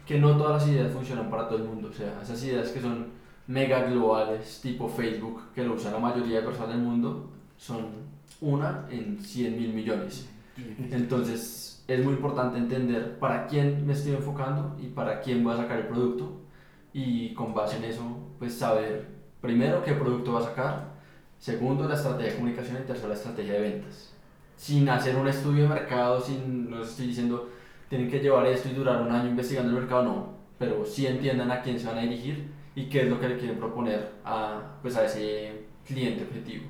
que 0.07 0.19
no 0.19 0.37
todas 0.37 0.63
las 0.63 0.71
ideas 0.71 0.93
funcionan 0.93 1.31
para 1.31 1.49
todo 1.49 1.59
el 1.59 1.65
mundo. 1.65 1.89
O 1.89 1.93
sea, 1.93 2.21
esas 2.23 2.43
ideas 2.45 2.71
que 2.71 2.81
son 2.81 3.09
mega 3.47 3.83
globales, 3.85 4.61
tipo 4.63 4.89
Facebook, 4.89 5.53
que 5.55 5.65
lo 5.65 5.75
usa 5.75 5.91
la 5.91 5.99
mayoría 5.99 6.41
de 6.41 6.47
personas 6.47 6.71
del 6.71 6.83
mundo, 6.83 7.31
son 7.57 7.87
una 8.41 8.87
en 8.91 9.19
100 9.19 9.57
mil 9.59 9.73
millones. 9.73 10.29
Entonces, 10.91 11.83
es 11.89 12.05
muy 12.05 12.15
importante 12.15 12.59
entender 12.59 13.19
para 13.19 13.47
quién 13.47 13.87
me 13.87 13.93
estoy 13.93 14.13
enfocando 14.13 14.77
y 14.81 14.87
para 14.87 15.21
quién 15.21 15.43
voy 15.43 15.55
a 15.55 15.57
sacar 15.57 15.79
el 15.79 15.87
producto 15.89 16.41
y 16.93 17.35
con 17.35 17.55
base 17.55 17.79
en 17.79 17.85
eso, 17.85 18.03
pues 18.39 18.55
saber 18.59 19.09
primero 19.41 19.83
qué 19.83 19.93
producto 19.93 20.35
va 20.35 20.41
a 20.41 20.45
sacar, 20.45 21.00
segundo 21.41 21.89
la 21.89 21.95
estrategia 21.95 22.31
de 22.31 22.37
comunicación 22.37 22.77
y 22.83 22.87
tercero 22.87 23.09
la 23.09 23.15
estrategia 23.15 23.55
de 23.55 23.61
ventas. 23.63 24.13
Sin 24.57 24.89
hacer 24.89 25.17
un 25.17 25.27
estudio 25.27 25.63
de 25.63 25.69
mercado, 25.71 26.21
sin, 26.21 26.71
no 26.71 26.83
estoy 26.83 27.09
diciendo, 27.09 27.49
tienen 27.89 28.11
que 28.11 28.21
llevar 28.21 28.47
esto 28.47 28.69
y 28.69 28.75
durar 28.75 29.01
un 29.01 29.11
año 29.11 29.31
investigando 29.31 29.71
el 29.71 29.79
mercado, 29.79 30.05
no, 30.05 30.35
pero 30.59 30.85
sí 30.85 31.07
entiendan 31.07 31.51
a 31.51 31.63
quién 31.63 31.81
se 31.81 31.87
van 31.87 31.99
a 31.99 32.03
dirigir 32.03 32.53
y 32.75 32.85
qué 32.91 33.03
es 33.03 33.09
lo 33.09 33.19
que 33.19 33.29
le 33.29 33.39
quieren 33.39 33.59
proponer 33.59 34.13
a, 34.25 34.61
pues 34.83 34.97
a 34.97 35.07
ese 35.07 35.65
cliente 35.85 36.25
objetivo. 36.25 36.67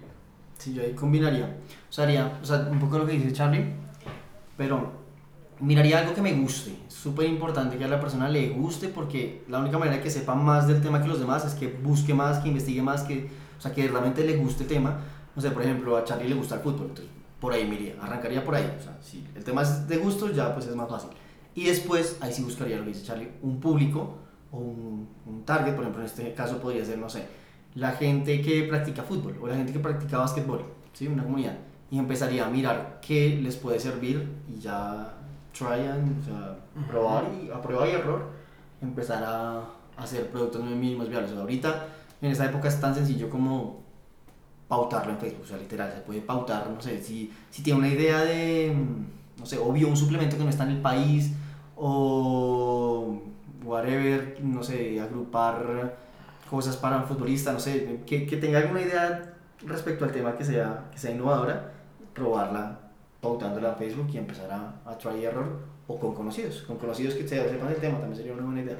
Sí, 0.56 0.72
yo 0.72 0.82
ahí 0.82 0.92
combinaría. 0.92 1.56
O 1.88 1.92
sea, 1.92 2.04
haría, 2.04 2.38
o 2.40 2.44
sea, 2.44 2.68
un 2.70 2.78
poco 2.78 2.98
lo 2.98 3.06
que 3.06 3.12
dice 3.12 3.32
Charlie, 3.32 3.64
pero 4.56 4.92
miraría 5.58 5.98
algo 5.98 6.14
que 6.14 6.22
me 6.22 6.32
guste. 6.34 6.76
Súper 6.86 7.26
importante 7.26 7.76
que 7.76 7.84
a 7.84 7.88
la 7.88 7.98
persona 8.00 8.28
le 8.28 8.50
guste 8.50 8.88
porque 8.88 9.42
la 9.48 9.58
única 9.58 9.78
manera 9.78 10.00
que 10.00 10.10
sepa 10.10 10.34
más 10.34 10.68
del 10.68 10.80
tema 10.80 11.02
que 11.02 11.08
los 11.08 11.18
demás 11.18 11.44
es 11.44 11.54
que 11.54 11.66
busque 11.66 12.14
más, 12.14 12.38
que 12.38 12.48
investigue 12.48 12.82
más, 12.82 13.02
que, 13.02 13.28
o 13.60 13.62
sea, 13.62 13.74
que 13.74 13.86
realmente 13.86 14.24
le 14.24 14.38
guste 14.38 14.62
el 14.62 14.70
tema. 14.70 14.98
No 15.36 15.42
sé, 15.42 15.50
por 15.50 15.62
ejemplo, 15.62 15.98
a 15.98 16.02
Charlie 16.02 16.30
le 16.30 16.34
gusta 16.34 16.54
el 16.54 16.62
fútbol, 16.62 16.86
entonces 16.88 17.12
por 17.38 17.52
ahí 17.52 17.68
me 17.68 17.74
iría, 17.74 17.94
arrancaría 18.00 18.42
por 18.42 18.54
ahí. 18.54 18.74
O 18.78 18.82
sea, 18.82 18.96
si 19.02 19.22
el 19.36 19.44
tema 19.44 19.60
es 19.60 19.86
de 19.86 19.98
gusto, 19.98 20.30
ya 20.30 20.54
pues 20.54 20.66
es 20.66 20.74
más 20.74 20.88
fácil. 20.88 21.10
Y 21.54 21.66
después, 21.66 22.16
ahí 22.22 22.32
sí 22.32 22.42
buscaría 22.42 22.78
lo 22.78 22.84
que 22.84 22.88
dice 22.88 23.04
Charlie, 23.04 23.28
un 23.42 23.60
público 23.60 24.16
o 24.50 24.56
un, 24.56 25.08
un 25.26 25.44
target, 25.44 25.74
por 25.74 25.84
ejemplo, 25.84 26.00
en 26.00 26.06
este 26.06 26.32
caso 26.32 26.58
podría 26.58 26.86
ser, 26.86 26.96
no 26.96 27.10
sé, 27.10 27.26
la 27.74 27.92
gente 27.92 28.40
que 28.40 28.62
practica 28.62 29.02
fútbol 29.02 29.38
o 29.42 29.46
la 29.46 29.56
gente 29.56 29.74
que 29.74 29.78
practica 29.78 30.16
básquetbol, 30.16 30.64
¿sí? 30.94 31.06
Una 31.06 31.22
comunidad. 31.22 31.58
Y 31.90 31.98
empezaría 31.98 32.46
a 32.46 32.48
mirar 32.48 32.98
qué 33.06 33.38
les 33.42 33.56
puede 33.56 33.78
servir 33.78 34.26
y 34.48 34.58
ya 34.58 35.12
try 35.52 35.86
and, 35.86 36.22
o 36.22 36.24
sea, 36.24 36.58
probar 36.88 37.24
y 37.42 37.50
a 37.50 37.60
prueba 37.60 37.86
y 37.86 37.90
error, 37.90 38.30
empezar 38.80 39.22
a 39.22 39.64
hacer 39.96 40.30
productos 40.30 40.64
mínimos 40.64 41.10
viables. 41.10 41.32
O 41.32 41.34
sea, 41.34 41.42
ahorita, 41.42 41.86
en 42.22 42.30
esta 42.30 42.46
época 42.46 42.68
es 42.68 42.80
tan 42.80 42.94
sencillo 42.94 43.30
como 43.30 43.80
pautarlo 44.68 45.12
en 45.12 45.18
Facebook, 45.18 45.44
o 45.44 45.46
sea, 45.48 45.56
literal, 45.56 45.92
se 45.92 46.00
puede 46.00 46.20
pautar, 46.20 46.70
no 46.70 46.80
sé, 46.80 47.02
si, 47.02 47.32
si 47.50 47.62
tiene 47.62 47.78
una 47.80 47.88
idea 47.88 48.20
de, 48.20 48.72
no 49.36 49.44
sé, 49.44 49.58
o 49.58 49.72
vio 49.72 49.88
un 49.88 49.96
suplemento 49.96 50.36
que 50.36 50.44
no 50.44 50.50
está 50.50 50.64
en 50.64 50.70
el 50.70 50.80
país, 50.80 51.32
o 51.76 53.20
whatever, 53.64 54.38
no 54.42 54.62
sé, 54.62 55.00
agrupar 55.00 55.96
cosas 56.48 56.76
para 56.76 56.98
un 56.98 57.04
futbolista, 57.04 57.52
no 57.52 57.58
sé, 57.58 58.00
que, 58.06 58.26
que 58.26 58.36
tenga 58.36 58.58
alguna 58.58 58.82
idea 58.82 59.34
respecto 59.66 60.04
al 60.04 60.12
tema 60.12 60.36
que 60.36 60.44
sea, 60.44 60.88
que 60.92 60.98
sea 60.98 61.10
innovadora, 61.10 61.72
probarla 62.14 62.78
pautándola 63.20 63.70
en 63.70 63.76
Facebook 63.76 64.08
y 64.12 64.18
empezar 64.18 64.50
a, 64.50 64.80
a 64.84 64.96
try 64.98 65.24
error 65.24 65.60
o 65.86 65.98
con 65.98 66.14
conocidos, 66.14 66.62
con 66.62 66.78
conocidos 66.78 67.14
que 67.14 67.26
sepan 67.26 67.68
el 67.68 67.76
tema 67.76 67.98
también 67.98 68.16
sería 68.16 68.32
una 68.32 68.44
buena 68.44 68.62
idea. 68.62 68.76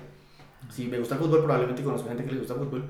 Si 0.71 0.87
me 0.87 0.99
gusta 0.99 1.15
el 1.15 1.21
fútbol, 1.23 1.41
probablemente 1.41 1.83
conozco 1.83 2.09
gente 2.09 2.25
que 2.25 2.33
le 2.33 2.39
gusta 2.39 2.55
el 2.55 2.61
fútbol, 2.61 2.85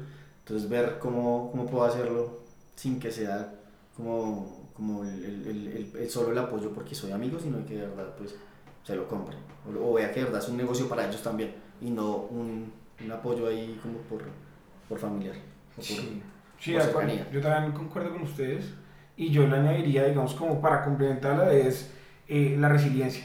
entonces 0.51 0.69
ver 0.69 0.99
cómo, 0.99 1.49
cómo 1.53 1.67
puedo 1.67 1.85
hacerlo 1.85 2.41
sin 2.75 2.99
que 2.99 3.11
sea 3.13 3.55
como, 3.97 4.71
como 4.75 5.05
el, 5.05 5.25
el, 5.25 5.93
el, 5.97 6.11
solo 6.11 6.33
el 6.33 6.39
apoyo 6.39 6.73
porque 6.73 6.95
soy 6.95 7.13
amigo, 7.13 7.39
sino 7.39 7.65
que 7.65 7.77
de 7.77 7.87
verdad 7.87 8.15
pues 8.17 8.35
se 8.83 8.97
lo 8.97 9.07
compre 9.07 9.37
o, 9.67 9.91
o 9.91 9.95
vea 9.95 10.11
que 10.13 10.21
de 10.21 10.25
verdad 10.27 10.43
es 10.43 10.49
un 10.49 10.57
negocio 10.57 10.89
para 10.89 11.07
ellos 11.07 11.23
también 11.23 11.55
y 11.81 11.91
no 11.91 12.17
un, 12.17 12.73
un 13.01 13.13
apoyo 13.13 13.47
ahí 13.47 13.79
como 13.81 13.99
por, 14.01 14.23
por 14.89 14.99
familiar. 14.99 15.37
O 15.77 15.83
por, 15.85 15.87
Sí, 15.87 16.23
sí 16.59 16.73
por 16.73 16.83
acuerdo. 16.83 17.15
yo 17.33 17.41
también 17.41 17.73
concuerdo 17.73 18.13
con 18.13 18.23
ustedes 18.23 18.75
y 19.17 19.31
yo 19.31 19.47
le 19.47 19.57
añadiría, 19.57 20.05
digamos, 20.07 20.35
como 20.35 20.61
para 20.61 20.85
complementarla 20.85 21.53
es 21.53 21.91
eh, 22.29 22.57
la 22.59 22.69
resiliencia. 22.69 23.25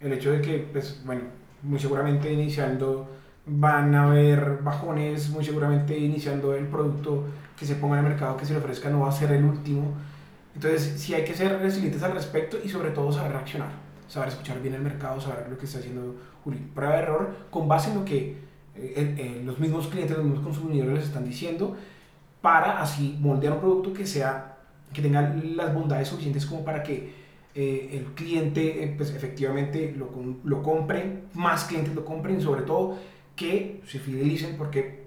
El 0.00 0.12
hecho 0.12 0.32
de 0.32 0.40
que, 0.40 0.58
pues, 0.72 1.02
bueno, 1.04 1.22
muy 1.62 1.78
seguramente 1.78 2.32
iniciando 2.32 3.08
van 3.46 3.94
a 3.94 4.04
haber 4.04 4.58
bajones, 4.62 5.30
muy 5.30 5.44
seguramente 5.44 5.98
iniciando 5.98 6.54
el 6.54 6.66
producto 6.66 7.24
que 7.58 7.66
se 7.66 7.74
ponga 7.76 7.98
en 7.98 8.04
el 8.04 8.10
mercado, 8.12 8.36
que 8.36 8.46
se 8.46 8.52
le 8.52 8.58
ofrezca, 8.58 8.88
no 8.90 9.00
va 9.00 9.10
a 9.10 9.12
ser 9.12 9.32
el 9.32 9.44
último. 9.44 9.92
Entonces, 10.54 11.00
sí 11.00 11.14
hay 11.14 11.24
que 11.24 11.34
ser 11.34 11.58
resilientes 11.60 12.02
al 12.02 12.12
respecto 12.12 12.58
y 12.62 12.68
sobre 12.68 12.90
todo 12.90 13.12
saber 13.12 13.32
reaccionar, 13.32 13.70
saber 14.08 14.30
escuchar 14.30 14.60
bien 14.62 14.74
el 14.74 14.82
mercado, 14.82 15.20
saber 15.20 15.48
lo 15.50 15.58
que 15.58 15.66
está 15.66 15.78
haciendo 15.78 16.14
Juli. 16.42 16.58
Prueba 16.74 16.94
de 16.94 17.02
error 17.02 17.34
con 17.50 17.68
base 17.68 17.90
en 17.90 17.96
lo 17.96 18.04
que 18.04 18.44
eh, 18.76 19.14
eh, 19.18 19.42
los 19.44 19.58
mismos 19.58 19.88
clientes, 19.88 20.16
los 20.16 20.24
mismos 20.24 20.44
consumidores 20.44 20.94
les 20.94 21.04
están 21.04 21.24
diciendo, 21.24 21.76
para 22.40 22.80
así 22.80 23.16
moldear 23.20 23.54
un 23.54 23.60
producto 23.60 23.92
que 23.92 24.06
sea, 24.06 24.58
que 24.92 25.02
tenga 25.02 25.34
las 25.56 25.74
bondades 25.74 26.08
suficientes 26.08 26.46
como 26.46 26.64
para 26.64 26.82
que 26.82 27.24
eh, 27.54 27.90
el 27.92 28.04
cliente 28.14 28.94
pues 28.96 29.10
efectivamente 29.14 29.94
lo, 29.96 30.10
lo 30.44 30.62
compre, 30.62 31.24
más 31.34 31.64
clientes 31.64 31.94
lo 31.94 32.04
compren, 32.04 32.40
sobre 32.40 32.62
todo 32.62 32.98
que 33.36 33.82
se 33.86 33.98
fidelicen 33.98 34.56
porque, 34.56 35.06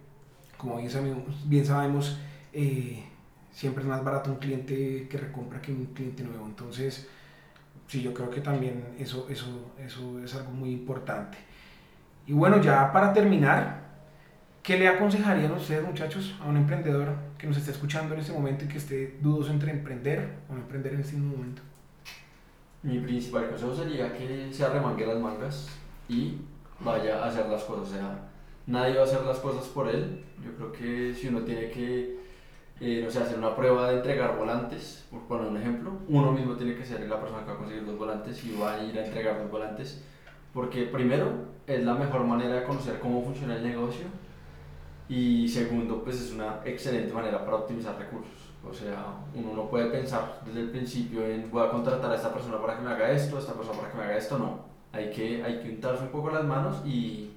como 0.58 0.78
bien 0.78 0.90
sabemos, 0.90 1.24
sabemos 1.66 2.20
siempre 3.52 3.84
es 3.84 3.90
más 3.90 4.04
barato 4.04 4.32
un 4.32 4.38
cliente 4.38 5.08
que 5.10 5.18
recompra 5.18 5.62
que 5.62 5.72
un 5.72 5.88
cliente 5.88 6.24
nuevo. 6.24 6.46
Entonces, 6.46 7.08
sí, 7.88 8.02
yo 8.02 8.13
creo 8.13 8.30
que 8.30 8.42
también 8.42 8.84
eso, 9.00 9.28
eso, 9.30 9.74
eso 9.84 10.20
es 10.24 10.36
algo 10.36 10.52
muy 10.52 10.72
importante. 10.72 11.38
Y 12.28 12.34
bueno, 12.34 12.62
ya 12.62 12.92
para 12.92 13.13
terminar, 13.13 13.82
¿qué 14.62 14.78
le 14.78 14.88
aconsejarían 14.88 15.52
ustedes, 15.54 15.84
muchachos, 15.84 16.36
a 16.42 16.48
un 16.48 16.58
emprendedor 16.58 17.16
que 17.38 17.48
nos 17.48 17.58
esté 17.58 17.72
escuchando 17.72 18.13
en 18.13 18.20
este 18.20 18.34
momento 18.34 18.66
y 18.66 18.68
que 18.68 18.78
esté 18.78 19.18
dudoso 19.22 19.52
entre 19.52 19.72
emprender 19.72 20.36
o 20.50 20.54
no 20.54 20.62
emprender 20.62 20.94
en 20.94 21.00
este 21.00 21.16
momento? 21.16 21.62
Mi 22.84 23.00
principal 23.00 23.50
consejo 23.50 23.76
sería 23.76 24.13
que 24.13 24.50
se 24.52 24.63
arremangue 24.63 25.06
las 25.06 25.20
mangas 25.20 25.68
y 26.08 26.42
vaya 26.80 27.24
a 27.24 27.28
hacer 27.28 27.48
las 27.48 27.63
cosas. 27.63 27.90
O 27.90 27.92
sea, 27.92 28.30
nadie 28.66 28.96
va 28.96 29.02
a 29.02 29.06
hacer 29.06 29.22
las 29.24 29.40
cosas 29.40 29.66
por 29.68 29.88
él. 29.88 30.24
Yo 30.44 30.56
creo 30.56 30.72
que 30.72 31.13
si 31.13 31.28
uno 31.28 31.42
tiene 31.42 31.70
que 31.70 32.18
eh, 32.80 33.02
no 33.04 33.10
sé, 33.10 33.20
hacer 33.20 33.40
una 33.40 33.56
prueba 33.56 33.90
de 33.90 33.98
entregar 33.98 34.38
volantes, 34.38 35.04
por 35.10 35.22
poner 35.22 35.48
un 35.48 35.58
ejemplo, 35.58 35.94
uno 36.10 36.32
mismo 36.32 36.56
tiene 36.56 36.76
que 36.76 36.86
ser 36.86 37.08
la 37.10 37.20
persona 37.20 37.42
que 37.42 37.48
va 37.48 37.54
a 37.54 37.58
conseguir 37.58 37.84
los 37.84 37.98
volantes 37.98 38.44
y 38.46 38.56
va 38.56 38.74
a 38.74 38.84
ir 38.84 38.98
a 39.00 39.06
entregar 39.06 39.40
los 39.40 39.50
volantes, 39.50 40.04
porque 40.54 40.84
primero 40.84 41.32
es 41.66 41.84
la 41.84 41.96
mejor 41.96 42.24
manera 42.24 42.56
de 42.56 42.63
conocer 42.66 43.00
cómo 43.00 43.24
funciona 43.24 43.56
el 43.56 43.63
negocio 43.63 44.06
y 45.10 45.48
segundo, 45.48 46.04
pues 46.04 46.22
es 46.22 46.34
una 46.34 46.60
excelente 46.66 47.12
manera 47.13 47.44
para 47.44 47.58
optimizar 47.58 47.98
recursos. 47.98 48.54
O 48.70 48.74
sea, 48.74 49.06
uno 49.34 49.54
no 49.56 49.70
puede 49.70 49.90
pensar 49.90 50.42
desde 50.46 50.60
el 50.60 50.70
principio 50.70 51.26
en 51.26 51.50
voy 51.50 51.66
a 51.66 51.72
contratar 51.72 52.12
a 52.12 52.16
esta 52.16 52.32
persona 52.32 52.62
para 52.62 52.78
que 52.78 52.84
me 52.84 52.92
haga 52.92 53.12
esto, 53.12 53.38
a 53.38 53.40
esta 53.40 53.54
persona 53.54 53.80
para 53.80 53.92
que 53.92 53.98
me 53.98 54.04
haga 54.04 54.18
esto, 54.18 54.38
no. 54.38 54.66
Hay 54.91 55.12
que, 55.12 55.43
hay 55.43 55.60
que 55.60 55.69
untarse 55.69 56.04
un 56.04 56.10
poco 56.10 56.32
las 56.32 56.43
manos 56.43 56.78
y, 56.86 57.32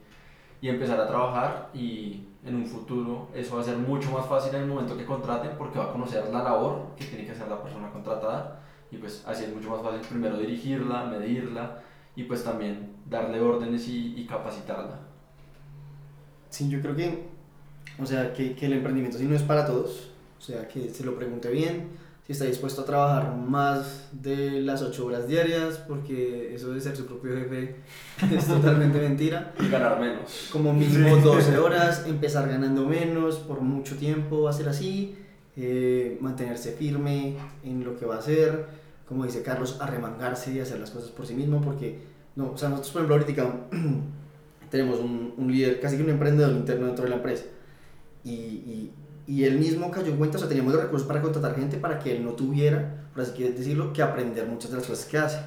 y 0.60 0.68
empezar 0.68 1.00
a 1.00 1.06
trabajar 1.06 1.70
y 1.74 2.22
en 2.44 2.54
un 2.54 2.66
futuro 2.66 3.28
eso 3.34 3.56
va 3.56 3.60
a 3.60 3.64
ser 3.64 3.76
mucho 3.76 4.10
más 4.12 4.26
fácil 4.26 4.54
en 4.54 4.62
el 4.62 4.68
momento 4.68 4.96
que 4.96 5.04
contraten 5.04 5.52
porque 5.58 5.78
va 5.78 5.86
a 5.86 5.92
conocer 5.92 6.28
la 6.32 6.42
labor 6.42 6.94
que 6.96 7.04
tiene 7.04 7.26
que 7.26 7.32
hacer 7.32 7.48
la 7.48 7.62
persona 7.62 7.90
contratada 7.90 8.60
y 8.90 8.96
pues 8.96 9.22
así 9.26 9.44
es 9.44 9.54
mucho 9.54 9.70
más 9.70 9.82
fácil 9.82 10.00
primero 10.00 10.38
dirigirla, 10.38 11.04
medirla 11.04 11.82
y 12.16 12.24
pues 12.24 12.42
también 12.42 12.94
darle 13.08 13.40
órdenes 13.40 13.86
y, 13.88 14.14
y 14.16 14.26
capacitarla. 14.26 14.98
Sí, 16.48 16.68
yo 16.68 16.80
creo 16.80 16.96
que, 16.96 17.28
o 18.00 18.06
sea, 18.06 18.32
que, 18.32 18.54
que 18.54 18.66
el 18.66 18.72
emprendimiento 18.74 19.18
sí 19.18 19.24
no 19.24 19.36
es 19.36 19.42
para 19.42 19.66
todos, 19.66 20.10
o 20.38 20.42
sea, 20.42 20.66
que 20.66 20.88
se 20.90 21.04
lo 21.04 21.16
pregunte 21.16 21.50
bien, 21.50 21.90
si 22.26 22.33
está 22.33 22.44
dispuesto 22.44 22.83
a 22.83 22.85
trabajar 22.85 23.37
más 23.37 24.09
de 24.12 24.61
las 24.61 24.83
8 24.83 25.06
horas 25.06 25.26
diarias, 25.26 25.78
porque 25.88 26.54
eso 26.54 26.72
de 26.72 26.80
ser 26.80 26.96
su 26.96 27.06
propio 27.06 27.35
jefe 27.35 27.76
es 28.35 28.46
totalmente 28.46 29.00
mentira. 29.00 29.52
Y 29.59 29.68
ganar 29.68 29.98
menos. 29.98 30.48
Como 30.52 30.72
mínimo 30.72 31.16
12 31.16 31.59
horas, 31.59 32.06
empezar 32.06 32.48
ganando 32.48 32.85
menos 32.87 33.37
por 33.37 33.61
mucho 33.61 33.96
tiempo, 33.96 34.52
ser 34.52 34.68
así, 34.68 35.16
eh, 35.56 36.18
mantenerse 36.20 36.72
firme 36.72 37.37
en 37.64 37.85
lo 37.85 37.98
que 37.98 38.06
va 38.06 38.16
a 38.16 38.18
hacer, 38.18 38.66
como 39.06 39.24
dice 39.24 39.42
Carlos, 39.42 39.78
arremangarse 39.80 40.52
y 40.52 40.61
hacer 40.61 40.78
las 40.78 40.92
cosas 40.92 41.11
por 41.11 41.26
sí 41.26 41.35
mismo, 41.35 41.61
porque, 41.61 41.98
no, 42.37 42.52
o 42.52 42.56
sea, 42.56 42.68
nosotros 42.68 42.92
por 42.92 43.02
ejemplo 43.02 43.16
ahorita 43.16 43.54
tenemos 44.70 45.00
un, 45.00 45.35
un 45.37 45.50
líder, 45.50 45.80
casi 45.80 45.96
que 45.96 46.04
un 46.04 46.11
emprendedor 46.11 46.52
interno 46.52 46.87
dentro 46.87 47.04
de 47.04 47.11
la 47.11 47.16
empresa, 47.16 47.46
y, 48.22 48.30
y 48.30 48.92
y 49.30 49.44
él 49.44 49.60
mismo 49.60 49.92
cayó 49.92 50.08
en 50.08 50.16
cuenta, 50.16 50.38
o 50.38 50.40
sea, 50.40 50.48
teníamos 50.48 50.72
los 50.72 50.82
recursos 50.82 51.06
para 51.06 51.22
contratar 51.22 51.54
gente 51.54 51.76
para 51.76 52.00
que 52.00 52.16
él 52.16 52.24
no 52.24 52.32
tuviera, 52.32 52.96
por 53.14 53.22
así 53.22 53.40
decirlo, 53.44 53.92
que 53.92 54.02
aprender 54.02 54.44
muchas 54.48 54.72
de 54.72 54.78
las 54.78 54.86
cosas 54.88 55.04
que 55.04 55.18
hace. 55.18 55.38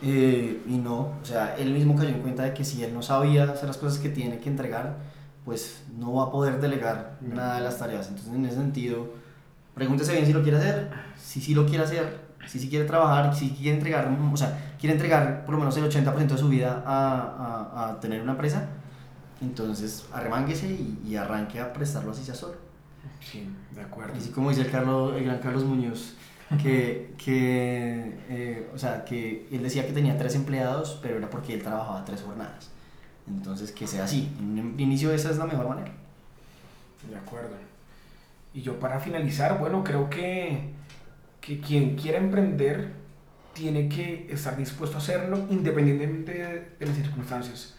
Eh, 0.00 0.62
y 0.64 0.78
no, 0.78 1.14
o 1.20 1.24
sea, 1.24 1.56
él 1.56 1.72
mismo 1.72 1.96
cayó 1.96 2.10
en 2.10 2.20
cuenta 2.20 2.44
de 2.44 2.54
que 2.54 2.64
si 2.64 2.84
él 2.84 2.94
no 2.94 3.02
sabía 3.02 3.50
hacer 3.50 3.66
las 3.66 3.78
cosas 3.78 3.98
que 3.98 4.10
tiene 4.10 4.38
que 4.38 4.48
entregar, 4.48 4.98
pues 5.44 5.82
no 5.98 6.14
va 6.14 6.26
a 6.26 6.30
poder 6.30 6.60
delegar 6.60 7.18
nada 7.20 7.56
de 7.56 7.62
las 7.62 7.78
tareas. 7.80 8.06
Entonces, 8.06 8.32
en 8.32 8.46
ese 8.46 8.54
sentido, 8.54 9.08
pregúntese 9.74 10.12
bien 10.12 10.24
si 10.24 10.32
lo 10.32 10.44
quiere 10.44 10.58
hacer, 10.58 10.90
si 11.20 11.40
sí 11.40 11.52
lo 11.52 11.66
quiere 11.66 11.82
hacer, 11.82 12.16
si 12.46 12.60
sí 12.60 12.68
quiere 12.68 12.84
trabajar, 12.84 13.34
si 13.34 13.50
quiere 13.50 13.76
entregar, 13.76 14.08
o 14.32 14.36
sea, 14.36 14.76
quiere 14.78 14.94
entregar 14.94 15.44
por 15.44 15.54
lo 15.54 15.58
menos 15.58 15.76
el 15.76 15.82
80% 15.82 16.28
de 16.28 16.38
su 16.38 16.48
vida 16.48 16.84
a, 16.86 17.72
a, 17.74 17.90
a, 17.90 17.98
tener 17.98 18.22
una 18.22 18.32
empresa, 18.32 18.68
entonces 19.40 20.06
arremánguese 20.12 20.68
y, 20.68 21.02
y 21.08 21.16
arranque 21.16 21.58
a 21.58 21.72
prestarlo 21.72 22.12
así 22.12 22.22
sea 22.22 22.36
solo. 22.36 22.69
Sí, 23.20 23.48
de 23.74 23.80
acuerdo. 23.80 24.14
Así 24.16 24.30
como 24.30 24.50
dice 24.50 24.62
el, 24.62 24.70
Carlos, 24.70 25.14
el 25.16 25.24
gran 25.24 25.38
Carlos 25.38 25.64
Muñoz, 25.64 26.14
que, 26.62 27.12
que, 27.24 28.18
eh, 28.28 28.70
o 28.74 28.78
sea, 28.78 29.04
que 29.04 29.46
él 29.50 29.62
decía 29.62 29.86
que 29.86 29.92
tenía 29.92 30.16
tres 30.16 30.34
empleados, 30.34 30.98
pero 31.02 31.18
era 31.18 31.28
porque 31.28 31.54
él 31.54 31.62
trabajaba 31.62 32.04
tres 32.04 32.22
jornadas. 32.22 32.70
Entonces, 33.28 33.72
que 33.72 33.86
sea 33.86 34.04
así. 34.04 34.32
En 34.38 34.58
un 34.58 34.80
inicio 34.80 35.12
esa 35.12 35.30
es 35.30 35.36
la 35.36 35.46
mejor 35.46 35.68
manera. 35.68 35.92
De 37.08 37.16
acuerdo. 37.16 37.50
Y 38.52 38.62
yo 38.62 38.80
para 38.80 38.98
finalizar, 38.98 39.58
bueno, 39.58 39.84
creo 39.84 40.10
que, 40.10 40.70
que 41.40 41.60
quien 41.60 41.96
quiera 41.96 42.18
emprender 42.18 42.92
tiene 43.52 43.88
que 43.88 44.26
estar 44.30 44.56
dispuesto 44.56 44.96
a 44.96 45.00
hacerlo 45.00 45.46
independientemente 45.50 46.32
de, 46.32 46.70
de 46.78 46.86
las 46.86 46.96
circunstancias. 46.96 47.76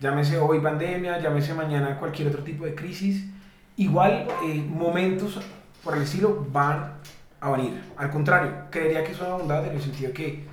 Llámese 0.00 0.38
hoy 0.38 0.60
pandemia, 0.60 1.20
llámese 1.20 1.54
mañana 1.54 1.98
cualquier 1.98 2.28
otro 2.28 2.42
tipo 2.42 2.64
de 2.64 2.74
crisis 2.74 3.26
Igual, 3.76 4.26
eh, 4.44 4.64
momentos 4.68 5.38
por 5.84 5.96
el 5.96 6.02
estilo 6.02 6.46
van 6.50 6.94
a 7.40 7.50
venir. 7.50 7.80
Al 7.96 8.10
contrario, 8.10 8.52
creería 8.70 9.04
que 9.04 9.12
es 9.12 9.20
una 9.20 9.34
bondad 9.34 9.66
en 9.66 9.76
el 9.76 9.82
sentido 9.82 10.12
que 10.12 10.44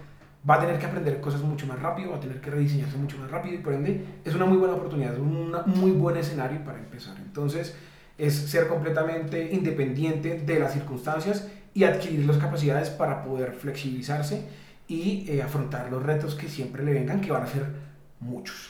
va 0.48 0.56
a 0.56 0.60
tener 0.60 0.78
que 0.78 0.86
aprender 0.86 1.22
cosas 1.22 1.42
mucho 1.42 1.66
más 1.66 1.82
rápido, 1.82 2.12
va 2.12 2.18
a 2.18 2.20
tener 2.20 2.42
que 2.42 2.50
rediseñarse 2.50 2.98
mucho 2.98 3.18
más 3.18 3.32
rápido 3.32 3.56
y 3.56 3.60
por 3.60 3.74
ende 3.74 4.06
es 4.26 4.36
una 4.36 4.46
muy 4.46 4.58
buena 4.58 4.74
oportunidad, 4.74 5.14
es 5.14 5.20
un 5.20 5.56
muy 5.68 5.92
buen 5.92 6.18
escenario 6.18 6.64
para 6.66 6.80
empezar. 6.80 7.16
Entonces, 7.18 7.76
es 8.18 8.36
ser 8.36 8.68
completamente 8.68 9.54
independiente 9.54 10.42
de 10.42 10.60
las 10.60 10.74
circunstancias 10.74 11.48
y 11.74 11.86
adquirir 11.86 12.26
las 12.26 12.38
capacidades 12.38 12.90
para 12.90 13.24
poder 13.24 13.54
flexibilizarse 13.54 14.46
y 14.88 15.26
eh, 15.30 15.42
afrontar 15.42 15.90
los 15.90 16.04
retos 16.04 16.36
que 16.36 16.50
siempre 16.50 16.84
le 16.84 16.94
vengan, 16.94 17.22
que 17.22 17.32
van 17.32 17.44
a 17.44 17.48
ser 17.48 17.66
muchos. 18.20 18.70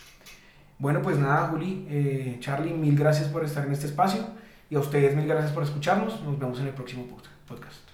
Bueno, 0.77 1.01
pues 1.01 1.17
nada, 1.17 1.47
Juli, 1.47 1.85
eh, 1.89 2.37
Charlie, 2.39 2.73
mil 2.73 2.95
gracias 2.95 3.27
por 3.29 3.43
estar 3.43 3.65
en 3.65 3.73
este 3.73 3.87
espacio. 3.87 4.42
Y 4.73 4.75
a 4.75 4.79
ustedes 4.79 5.15
mil 5.15 5.27
gracias 5.27 5.51
por 5.51 5.61
escucharnos. 5.61 6.19
Nos 6.23 6.39
vemos 6.39 6.59
en 6.59 6.65
el 6.65 6.73
próximo 6.73 7.05
podcast. 7.47 7.92